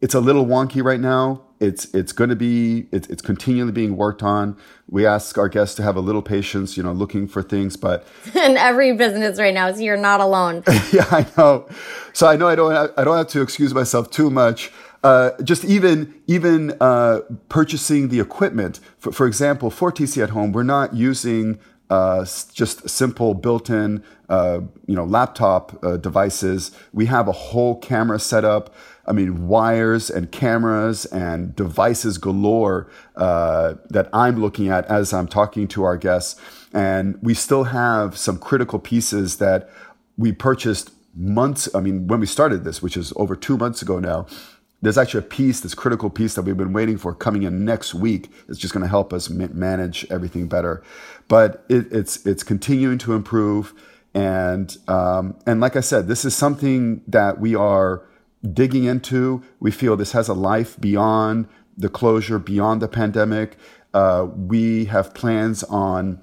It's 0.00 0.14
a 0.14 0.20
little 0.20 0.46
wonky 0.46 0.82
right 0.82 0.98
now. 0.98 1.42
It's 1.60 1.84
it's 1.94 2.12
going 2.12 2.30
to 2.30 2.34
be 2.34 2.88
it's, 2.90 3.06
it's 3.08 3.22
continually 3.22 3.70
being 3.70 3.96
worked 3.96 4.22
on. 4.22 4.56
We 4.88 5.06
ask 5.06 5.38
our 5.38 5.48
guests 5.48 5.76
to 5.76 5.82
have 5.84 5.94
a 5.94 6.00
little 6.00 6.22
patience, 6.22 6.76
you 6.76 6.82
know, 6.82 6.92
looking 6.92 7.28
for 7.28 7.40
things. 7.40 7.76
But 7.76 8.04
in 8.34 8.56
every 8.56 8.96
business 8.96 9.38
right 9.38 9.54
now, 9.54 9.70
so 9.70 9.80
you're 9.80 9.96
not 9.96 10.20
alone. 10.20 10.64
yeah, 10.92 11.06
I 11.10 11.26
know. 11.36 11.68
So 12.14 12.26
I 12.26 12.34
know 12.34 12.48
I 12.48 12.56
don't 12.56 12.72
have, 12.72 12.92
I 12.96 13.04
don't 13.04 13.16
have 13.16 13.28
to 13.28 13.42
excuse 13.42 13.72
myself 13.72 14.10
too 14.10 14.28
much. 14.28 14.72
Uh, 15.04 15.30
just 15.42 15.64
even 15.64 16.14
even 16.26 16.76
uh, 16.80 17.20
purchasing 17.48 18.08
the 18.08 18.18
equipment. 18.18 18.80
For, 18.98 19.12
for 19.12 19.26
example, 19.26 19.70
for 19.70 19.92
TC 19.92 20.20
at 20.20 20.30
home, 20.30 20.50
we're 20.50 20.64
not 20.64 20.94
using 20.94 21.60
uh, 21.92 22.24
just 22.54 22.88
simple 22.88 23.34
built-in, 23.34 24.02
uh, 24.30 24.60
you 24.86 24.94
know, 24.94 25.04
laptop 25.04 25.78
uh, 25.84 25.98
devices. 25.98 26.70
We 26.94 27.04
have 27.06 27.28
a 27.28 27.32
whole 27.32 27.78
camera 27.80 28.18
setup. 28.18 28.74
I 29.06 29.12
mean, 29.12 29.46
wires 29.46 30.08
and 30.08 30.32
cameras 30.32 31.04
and 31.04 31.54
devices 31.54 32.16
galore 32.16 32.88
uh, 33.14 33.74
that 33.90 34.08
I'm 34.14 34.40
looking 34.40 34.68
at 34.68 34.86
as 34.86 35.12
I'm 35.12 35.28
talking 35.28 35.68
to 35.68 35.82
our 35.82 35.98
guests. 35.98 36.40
And 36.72 37.18
we 37.20 37.34
still 37.34 37.64
have 37.64 38.16
some 38.16 38.38
critical 38.38 38.78
pieces 38.78 39.36
that 39.36 39.68
we 40.16 40.32
purchased 40.32 40.92
months. 41.14 41.68
I 41.74 41.80
mean, 41.80 42.06
when 42.06 42.20
we 42.20 42.26
started 42.26 42.64
this, 42.64 42.80
which 42.80 42.96
is 42.96 43.12
over 43.16 43.36
two 43.36 43.58
months 43.58 43.82
ago 43.82 43.98
now, 43.98 44.26
there's 44.82 44.98
actually 44.98 45.20
a 45.20 45.28
piece, 45.28 45.60
this 45.60 45.74
critical 45.74 46.10
piece 46.10 46.34
that 46.34 46.42
we've 46.42 46.56
been 46.56 46.72
waiting 46.72 46.98
for 46.98 47.14
coming 47.14 47.44
in 47.44 47.64
next 47.64 47.94
week. 47.94 48.30
It's 48.48 48.58
just 48.58 48.74
going 48.74 48.82
to 48.82 48.88
help 48.88 49.12
us 49.12 49.30
manage 49.30 50.04
everything 50.10 50.48
better. 50.48 50.82
But 51.28 51.64
it, 51.68 51.90
it's 51.92 52.26
it's 52.26 52.42
continuing 52.42 52.98
to 52.98 53.14
improve, 53.14 53.72
and 54.12 54.76
um, 54.88 55.38
and 55.46 55.60
like 55.60 55.76
I 55.76 55.80
said, 55.80 56.08
this 56.08 56.24
is 56.24 56.34
something 56.34 57.02
that 57.06 57.38
we 57.38 57.54
are 57.54 58.02
digging 58.52 58.84
into. 58.84 59.42
We 59.60 59.70
feel 59.70 59.96
this 59.96 60.12
has 60.12 60.28
a 60.28 60.34
life 60.34 60.78
beyond 60.80 61.48
the 61.76 61.88
closure, 61.88 62.40
beyond 62.40 62.82
the 62.82 62.88
pandemic. 62.88 63.56
Uh, 63.94 64.26
we 64.34 64.86
have 64.86 65.14
plans 65.14 65.62
on 65.64 66.20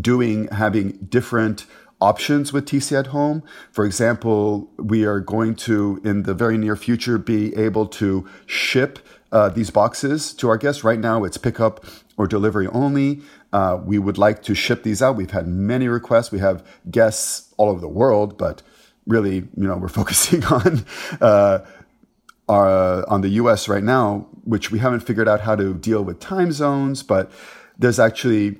doing 0.00 0.48
having 0.48 0.92
different 1.08 1.66
options 2.02 2.52
with 2.52 2.66
TC 2.66 2.98
at 2.98 3.06
home. 3.08 3.42
For 3.70 3.84
example, 3.84 4.68
we 4.76 5.04
are 5.04 5.20
going 5.20 5.54
to, 5.66 6.00
in 6.04 6.24
the 6.24 6.34
very 6.34 6.58
near 6.58 6.74
future, 6.74 7.16
be 7.16 7.54
able 7.56 7.86
to 8.02 8.28
ship 8.46 8.98
uh, 9.30 9.48
these 9.48 9.70
boxes 9.70 10.34
to 10.34 10.48
our 10.48 10.58
guests. 10.58 10.82
Right 10.82 10.98
now, 10.98 11.22
it's 11.24 11.38
pickup 11.38 11.84
or 12.16 12.26
delivery 12.26 12.66
only. 12.68 13.22
Uh, 13.52 13.78
we 13.82 13.98
would 13.98 14.18
like 14.18 14.42
to 14.42 14.54
ship 14.54 14.82
these 14.82 15.00
out. 15.00 15.16
We've 15.16 15.30
had 15.30 15.46
many 15.46 15.86
requests. 15.88 16.32
We 16.32 16.40
have 16.40 16.66
guests 16.90 17.54
all 17.56 17.70
over 17.70 17.80
the 17.80 17.88
world, 17.88 18.36
but 18.36 18.62
really, 19.06 19.36
you 19.36 19.68
know, 19.68 19.76
we're 19.76 19.88
focusing 20.02 20.44
on 20.44 20.84
uh, 21.20 21.60
our, 22.48 23.08
on 23.08 23.20
the 23.20 23.30
U.S. 23.42 23.68
right 23.68 23.84
now, 23.84 24.26
which 24.44 24.72
we 24.72 24.80
haven't 24.80 25.00
figured 25.00 25.28
out 25.28 25.40
how 25.40 25.54
to 25.54 25.72
deal 25.74 26.02
with 26.02 26.18
time 26.18 26.50
zones. 26.50 27.04
But 27.04 27.30
there's 27.78 28.00
actually 28.00 28.58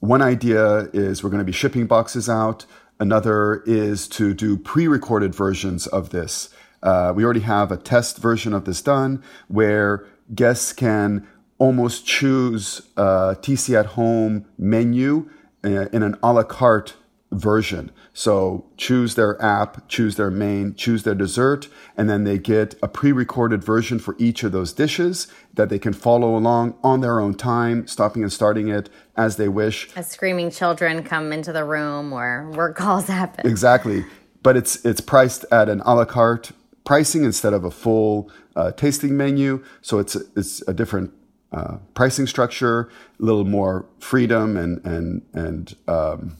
one 0.00 0.22
idea 0.22 0.88
is 0.92 1.22
we're 1.22 1.30
going 1.30 1.40
to 1.40 1.44
be 1.44 1.52
shipping 1.52 1.86
boxes 1.86 2.28
out. 2.28 2.66
Another 2.98 3.62
is 3.66 4.08
to 4.08 4.34
do 4.34 4.56
pre 4.56 4.88
recorded 4.88 5.34
versions 5.34 5.86
of 5.86 6.10
this. 6.10 6.48
Uh, 6.82 7.12
we 7.14 7.24
already 7.24 7.40
have 7.40 7.70
a 7.70 7.76
test 7.76 8.18
version 8.18 8.54
of 8.54 8.64
this 8.64 8.80
done 8.80 9.22
where 9.48 10.06
guests 10.34 10.72
can 10.72 11.26
almost 11.58 12.06
choose 12.06 12.80
a 12.96 13.36
TC 13.40 13.78
at 13.78 13.86
home 13.86 14.46
menu 14.58 15.28
uh, 15.62 15.86
in 15.92 16.02
an 16.02 16.16
a 16.22 16.32
la 16.32 16.42
carte 16.42 16.94
version. 17.32 17.90
So 18.12 18.66
choose 18.76 19.14
their 19.14 19.40
app, 19.40 19.88
choose 19.88 20.16
their 20.16 20.30
main, 20.30 20.74
choose 20.74 21.04
their 21.04 21.14
dessert, 21.14 21.68
and 21.96 22.10
then 22.10 22.24
they 22.24 22.38
get 22.38 22.74
a 22.82 22.88
pre-recorded 22.88 23.62
version 23.62 23.98
for 23.98 24.16
each 24.18 24.42
of 24.42 24.52
those 24.52 24.72
dishes 24.72 25.28
that 25.54 25.68
they 25.68 25.78
can 25.78 25.92
follow 25.92 26.36
along 26.36 26.74
on 26.82 27.00
their 27.00 27.20
own 27.20 27.34
time, 27.34 27.86
stopping 27.86 28.22
and 28.22 28.32
starting 28.32 28.68
it 28.68 28.90
as 29.16 29.36
they 29.36 29.48
wish. 29.48 29.88
As 29.96 30.08
screaming 30.08 30.50
children 30.50 31.02
come 31.04 31.32
into 31.32 31.52
the 31.52 31.64
room 31.64 32.12
or 32.12 32.50
work 32.50 32.76
calls 32.76 33.06
happen. 33.06 33.46
Exactly. 33.46 34.04
But 34.42 34.56
it's 34.56 34.84
it's 34.84 35.00
priced 35.00 35.44
at 35.52 35.68
an 35.68 35.82
a 35.82 35.94
la 35.94 36.06
carte 36.06 36.52
pricing 36.84 37.24
instead 37.24 37.52
of 37.52 37.62
a 37.64 37.70
full 37.70 38.30
uh, 38.56 38.72
tasting 38.72 39.16
menu. 39.16 39.62
So 39.82 39.98
it's 39.98 40.16
it's 40.34 40.66
a 40.66 40.72
different 40.72 41.12
uh, 41.52 41.76
pricing 41.94 42.26
structure, 42.26 42.88
a 43.20 43.22
little 43.22 43.44
more 43.44 43.86
freedom 43.98 44.56
and 44.56 44.84
and 44.84 45.22
and 45.34 45.76
um, 45.86 46.36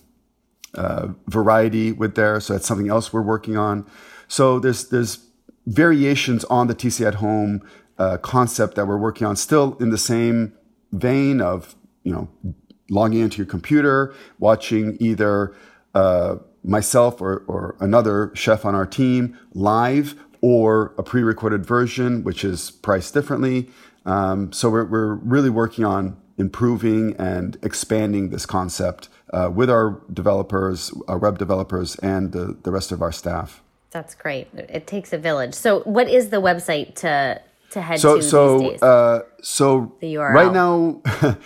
uh, 0.74 1.08
variety 1.26 1.92
with 1.92 2.14
there. 2.14 2.40
So 2.40 2.54
that's 2.54 2.66
something 2.66 2.88
else 2.88 3.12
we're 3.12 3.22
working 3.22 3.56
on. 3.56 3.86
So 4.28 4.58
there's 4.58 4.88
there's 4.88 5.26
variations 5.66 6.44
on 6.44 6.66
the 6.66 6.74
TC 6.74 7.06
at 7.06 7.16
home 7.16 7.62
uh, 7.98 8.16
concept 8.18 8.76
that 8.76 8.86
we're 8.86 8.98
working 8.98 9.26
on, 9.26 9.36
still 9.36 9.76
in 9.80 9.90
the 9.90 9.98
same 9.98 10.52
vein 10.92 11.40
of 11.40 11.76
you 12.02 12.12
know 12.12 12.28
logging 12.90 13.20
into 13.20 13.38
your 13.38 13.46
computer, 13.46 14.14
watching 14.38 14.96
either 15.00 15.54
uh, 15.94 16.36
myself 16.62 17.20
or, 17.20 17.44
or 17.46 17.76
another 17.80 18.30
chef 18.34 18.64
on 18.64 18.74
our 18.74 18.86
team 18.86 19.38
live 19.54 20.14
or 20.40 20.94
a 20.98 21.02
pre-recorded 21.02 21.64
version, 21.64 22.24
which 22.24 22.44
is 22.44 22.70
priced 22.70 23.14
differently. 23.14 23.68
Um, 24.06 24.52
so 24.52 24.70
we're, 24.70 24.84
we're 24.84 25.14
really 25.14 25.50
working 25.50 25.84
on 25.84 26.16
improving 26.38 27.14
and 27.18 27.58
expanding 27.62 28.30
this 28.30 28.46
concept 28.46 29.08
with 29.52 29.70
our 29.70 30.00
developers, 30.12 30.92
our 31.08 31.18
web 31.18 31.38
developers, 31.38 31.96
and 31.96 32.32
the, 32.32 32.56
the 32.62 32.70
rest 32.70 32.92
of 32.92 33.02
our 33.02 33.12
staff. 33.12 33.62
That's 33.90 34.14
great. 34.14 34.48
It 34.54 34.86
takes 34.86 35.12
a 35.12 35.18
village. 35.18 35.54
So, 35.54 35.80
what 35.80 36.08
is 36.08 36.30
the 36.30 36.40
website 36.40 36.94
to 36.96 37.40
to 37.70 37.80
head 37.80 38.00
so, 38.00 38.16
to 38.16 38.22
so, 38.22 38.58
these 38.58 38.70
days? 38.70 38.82
Uh, 38.82 39.22
so 39.42 39.92
the 40.00 40.14
URL. 40.14 40.32
right 40.32 40.52
now, 40.52 41.02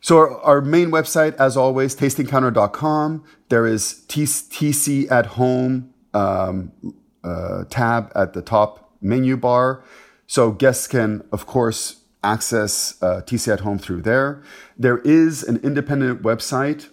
so 0.00 0.18
our, 0.18 0.40
our, 0.40 0.60
main 0.60 0.90
website, 0.90 1.34
as 1.36 1.56
always, 1.56 1.96
tastingcounter.com. 1.96 3.24
There 3.48 3.66
is 3.66 4.04
TC 4.08 5.10
at 5.10 5.26
home 5.26 5.94
um, 6.12 6.72
uh, 7.24 7.64
tab 7.70 8.12
at 8.14 8.32
the 8.34 8.42
top 8.42 8.92
menu 9.00 9.36
bar. 9.36 9.82
So 10.26 10.50
guests 10.50 10.86
can, 10.86 11.26
of 11.32 11.46
course, 11.46 12.02
access 12.22 13.00
uh, 13.02 13.22
TC 13.24 13.52
at 13.52 13.60
home 13.60 13.78
through 13.78 14.02
there. 14.02 14.42
There 14.76 14.98
is 14.98 15.42
an 15.42 15.58
independent 15.62 16.22
website 16.22 16.88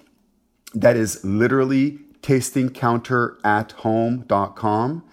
that 0.76 0.96
is 0.96 1.24
literally 1.24 2.00
tastingcounterathome.com. 2.22 5.04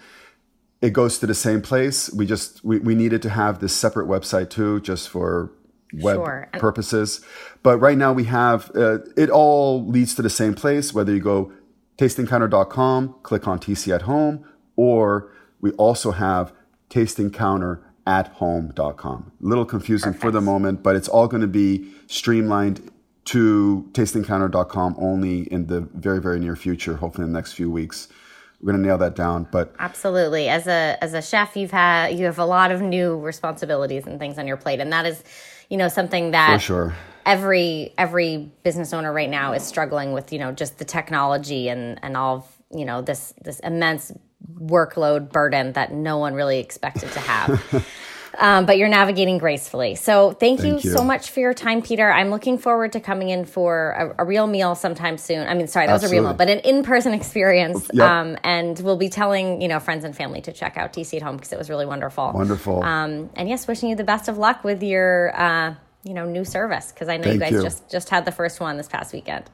It 0.81 0.93
goes 0.93 1.19
to 1.21 1.27
the 1.27 1.35
same 1.35 1.63
place. 1.63 2.13
We 2.13 2.27
just 2.27 2.63
we, 2.65 2.81
we 2.81 2.95
needed 2.95 3.23
to 3.23 3.31
have 3.31 3.61
this 3.61 3.75
separate 3.75 4.07
website 4.09 4.51
too, 4.51 4.81
just 4.81 5.09
for 5.09 5.51
web 5.93 6.17
sure. 6.17 6.49
purposes. 6.55 7.21
But 7.63 7.79
right 7.79 7.97
now 7.97 8.13
we 8.13 8.25
have 8.25 8.73
uh, 8.75 8.99
it 9.17 9.31
all 9.31 9.87
leads 9.87 10.17
to 10.17 10.23
the 10.23 10.31
same 10.31 10.55
place. 10.55 10.93
Whether 10.93 11.15
you 11.15 11.21
go 11.21 11.53
tastingcounter.com, 11.99 13.15
click 13.23 13.47
on 13.47 13.61
TC 13.61 13.95
at 13.95 14.03
home, 14.03 14.45
or 14.75 15.31
we 15.61 15.71
also 15.73 16.11
have 16.11 16.53
tastingcounter 16.91 17.81
at 18.07 18.29
home.com. 18.29 19.33
A 19.41 19.47
little 19.47 19.65
confusing 19.65 20.09
Perfect. 20.09 20.23
for 20.23 20.33
the 20.33 20.41
moment, 20.41 20.83
but 20.83 20.97
it's 20.97 21.09
all 21.09 21.29
going 21.29 21.43
to 21.43 21.47
be 21.47 21.93
streamlined 22.07 22.91
to 23.25 23.89
tastingcounter.com 23.93 24.97
only 24.99 25.43
in 25.53 25.67
the 25.67 25.81
very 25.81 26.21
very 26.21 26.41
near 26.41 26.57
future 26.57 26.97
hopefully 26.97 27.25
in 27.25 27.33
the 27.33 27.39
next 27.39 27.53
few 27.53 27.71
weeks. 27.71 28.09
We're 28.61 28.73
going 28.73 28.83
to 28.83 28.89
nail 28.89 28.99
that 28.99 29.17
down 29.17 29.49
but 29.51 29.75
absolutely. 29.79 30.49
As 30.49 30.67
a 30.67 30.97
as 31.01 31.15
a 31.15 31.23
chef 31.23 31.57
you've 31.57 31.71
had 31.71 32.19
you 32.19 32.27
have 32.27 32.39
a 32.39 32.45
lot 32.45 32.71
of 32.71 32.81
new 32.81 33.19
responsibilities 33.19 34.07
and 34.07 34.19
things 34.19 34.39
on 34.39 34.47
your 34.47 34.57
plate 34.57 34.81
and 34.81 34.93
that 34.93 35.07
is 35.07 35.23
you 35.69 35.77
know 35.79 35.89
something 35.89 36.33
that 36.33 36.53
for 36.55 36.59
sure. 36.59 36.95
every 37.25 37.95
every 37.97 38.51
business 38.63 38.93
owner 38.93 39.13
right 39.13 39.31
now 39.31 39.53
is 39.53 39.63
struggling 39.63 40.13
with 40.13 40.33
you 40.33 40.39
know 40.39 40.53
just 40.53 40.79
the 40.79 40.85
technology 40.85 41.69
and 41.69 41.99
and 42.03 42.17
all 42.17 42.37
of, 42.37 42.79
you 42.79 42.85
know 42.85 43.01
this 43.01 43.33
this 43.43 43.59
immense 43.61 44.13
workload 44.55 45.31
burden 45.31 45.73
that 45.73 45.93
no 45.93 46.19
one 46.19 46.35
really 46.35 46.59
expected 46.59 47.11
to 47.13 47.21
have 47.21 47.87
um, 48.39 48.67
but 48.67 48.79
you're 48.79 48.89
navigating 48.89 49.39
gracefully. 49.39 49.95
So 49.95 50.33
thank, 50.33 50.61
thank 50.61 50.85
you, 50.85 50.91
you, 50.91 50.97
so 50.97 51.05
much 51.05 51.31
for 51.31 51.41
your 51.41 51.55
time, 51.55 51.83
Peter. 51.83 52.11
I'm 52.11 52.31
looking 52.31 52.59
forward 52.59 52.93
to 52.93 53.01
coming 53.01 53.29
in 53.29 53.45
for 53.45 54.15
a, 54.19 54.23
a 54.23 54.25
real 54.25 54.47
meal 54.47 54.75
sometime 54.75 55.19
soon. 55.19 55.47
I 55.47 55.55
mean, 55.55 55.69
sorry, 55.69 55.87
that 55.87 55.95
Absolutely. 55.95 56.19
was 56.19 56.25
a 56.25 56.29
real 56.29 56.31
meal, 56.31 56.39
but 56.39 56.51
an 56.51 56.61
in-person 56.61 57.13
experience. 57.15 57.91
Yep. 57.93 58.09
Um, 58.09 58.39
and 58.45 58.79
we'll 58.81 58.97
be 58.97 59.09
telling 59.09 59.61
you 59.61 59.69
know 59.69 59.81
friends 59.81 60.05
and 60.05 60.17
family 60.17 60.41
to 60.43 60.53
check 60.53 60.77
out 60.77 60.93
TC 60.93 61.17
at 61.17 61.23
Home 61.23 61.37
because 61.37 61.53
it 61.53 61.59
was 61.59 61.69
really 61.69 61.87
wonderful. 61.87 62.33
Wonderful. 62.33 62.83
Um, 62.83 63.31
and 63.35 63.49
yes, 63.49 63.67
wishing 63.69 63.91
you 63.91 63.97
the 63.97 64.05
best 64.05 64.29
of 64.29 64.39
luck 64.39 64.65
with 64.65 64.83
your 64.83 65.33
uh, 65.39 65.75
you 66.05 66.15
know 66.15 66.25
new 66.25 66.45
service 66.45 66.93
because 66.93 67.09
I 67.09 67.17
know 67.17 67.25
thank 67.25 67.35
you 67.35 67.41
guys 67.41 67.53
you. 67.53 67.63
just 67.63 67.91
just 67.91 68.09
had 68.09 68.25
the 68.25 68.33
first 68.33 68.61
one 68.61 68.77
this 68.77 68.89
past 68.89 69.13
weekend. 69.13 69.45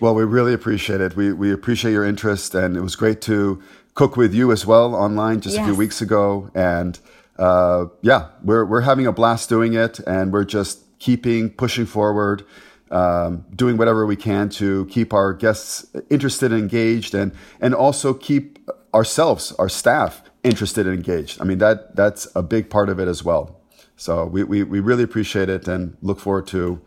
Well, 0.00 0.14
we 0.14 0.24
really 0.24 0.54
appreciate 0.54 1.00
it. 1.00 1.16
We 1.16 1.32
we 1.32 1.52
appreciate 1.52 1.92
your 1.92 2.04
interest, 2.04 2.54
and 2.54 2.76
it 2.76 2.80
was 2.80 2.94
great 2.94 3.20
to 3.22 3.62
cook 3.94 4.16
with 4.16 4.32
you 4.32 4.52
as 4.52 4.64
well 4.64 4.94
online 4.94 5.40
just 5.40 5.56
yes. 5.56 5.64
a 5.64 5.66
few 5.66 5.74
weeks 5.74 6.00
ago, 6.00 6.50
and 6.54 6.98
uh, 7.38 7.86
yeah, 8.02 8.28
we're 8.42 8.64
we're 8.64 8.80
having 8.82 9.06
a 9.06 9.12
blast 9.12 9.48
doing 9.48 9.74
it, 9.74 10.00
and 10.00 10.32
we're 10.32 10.44
just 10.44 10.84
keeping 10.98 11.50
pushing 11.50 11.86
forward, 11.86 12.44
um, 12.90 13.44
doing 13.54 13.76
whatever 13.76 14.06
we 14.06 14.16
can 14.16 14.48
to 14.48 14.86
keep 14.86 15.12
our 15.12 15.32
guests 15.32 15.86
interested 16.10 16.52
and 16.52 16.60
engaged, 16.60 17.14
and 17.14 17.32
and 17.60 17.74
also 17.74 18.12
keep 18.14 18.58
ourselves, 18.94 19.52
our 19.52 19.68
staff, 19.68 20.22
interested 20.42 20.86
and 20.86 20.96
engaged. 20.96 21.40
I 21.40 21.44
mean 21.44 21.58
that 21.58 21.94
that's 21.96 22.26
a 22.34 22.42
big 22.42 22.70
part 22.70 22.88
of 22.88 22.98
it 22.98 23.08
as 23.08 23.22
well. 23.24 23.58
So 23.96 24.26
we, 24.26 24.44
we, 24.44 24.62
we 24.62 24.78
really 24.78 25.02
appreciate 25.02 25.48
it 25.48 25.66
and 25.66 25.96
look 26.02 26.20
forward 26.20 26.46
to 26.48 26.80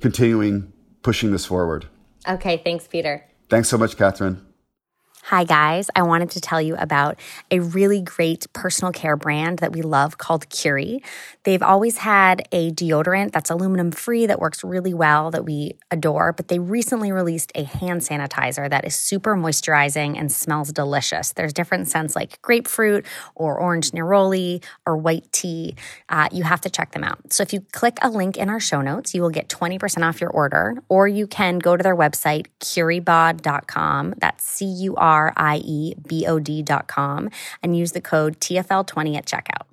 continuing 0.00 0.72
pushing 1.02 1.30
this 1.30 1.44
forward. 1.44 1.86
Okay, 2.26 2.60
thanks, 2.64 2.88
Peter. 2.88 3.24
Thanks 3.50 3.68
so 3.68 3.76
much, 3.76 3.96
Catherine. 3.96 4.47
Hi, 5.28 5.44
guys. 5.44 5.90
I 5.94 6.04
wanted 6.04 6.30
to 6.30 6.40
tell 6.40 6.58
you 6.58 6.74
about 6.76 7.20
a 7.50 7.60
really 7.60 8.00
great 8.00 8.50
personal 8.54 8.92
care 8.92 9.14
brand 9.14 9.58
that 9.58 9.72
we 9.72 9.82
love 9.82 10.16
called 10.16 10.48
Curie. 10.48 11.02
They've 11.44 11.62
always 11.62 11.98
had 11.98 12.48
a 12.50 12.70
deodorant 12.72 13.32
that's 13.32 13.50
aluminum 13.50 13.90
free 13.90 14.24
that 14.24 14.40
works 14.40 14.64
really 14.64 14.94
well 14.94 15.30
that 15.32 15.44
we 15.44 15.76
adore, 15.90 16.32
but 16.32 16.48
they 16.48 16.58
recently 16.58 17.12
released 17.12 17.52
a 17.54 17.64
hand 17.64 18.00
sanitizer 18.00 18.70
that 18.70 18.86
is 18.86 18.94
super 18.94 19.36
moisturizing 19.36 20.18
and 20.18 20.32
smells 20.32 20.72
delicious. 20.72 21.34
There's 21.34 21.52
different 21.52 21.88
scents 21.88 22.16
like 22.16 22.40
grapefruit 22.40 23.04
or 23.34 23.60
orange 23.60 23.90
neroli 23.90 24.64
or 24.86 24.96
white 24.96 25.30
tea. 25.30 25.74
Uh, 26.08 26.30
you 26.32 26.44
have 26.44 26.62
to 26.62 26.70
check 26.70 26.92
them 26.92 27.04
out. 27.04 27.34
So 27.34 27.42
if 27.42 27.52
you 27.52 27.66
click 27.72 27.98
a 28.00 28.08
link 28.08 28.38
in 28.38 28.48
our 28.48 28.60
show 28.60 28.80
notes, 28.80 29.14
you 29.14 29.20
will 29.20 29.28
get 29.28 29.50
20% 29.50 30.08
off 30.08 30.22
your 30.22 30.30
order, 30.30 30.82
or 30.88 31.06
you 31.06 31.26
can 31.26 31.58
go 31.58 31.76
to 31.76 31.82
their 31.82 31.96
website, 31.96 32.46
curiebod.com. 32.60 34.14
That's 34.16 34.42
C 34.42 34.64
U 34.64 34.96
R 34.96 35.17
R 35.18 35.32
I 35.36 35.56
E 35.78 35.94
B 36.06 36.26
O 36.26 36.38
D 36.38 36.62
dot 36.62 36.86
com 36.88 37.30
and 37.62 37.76
use 37.76 37.92
the 37.92 38.00
code 38.00 38.40
TFL20 38.40 39.16
at 39.16 39.26
checkout. 39.26 39.67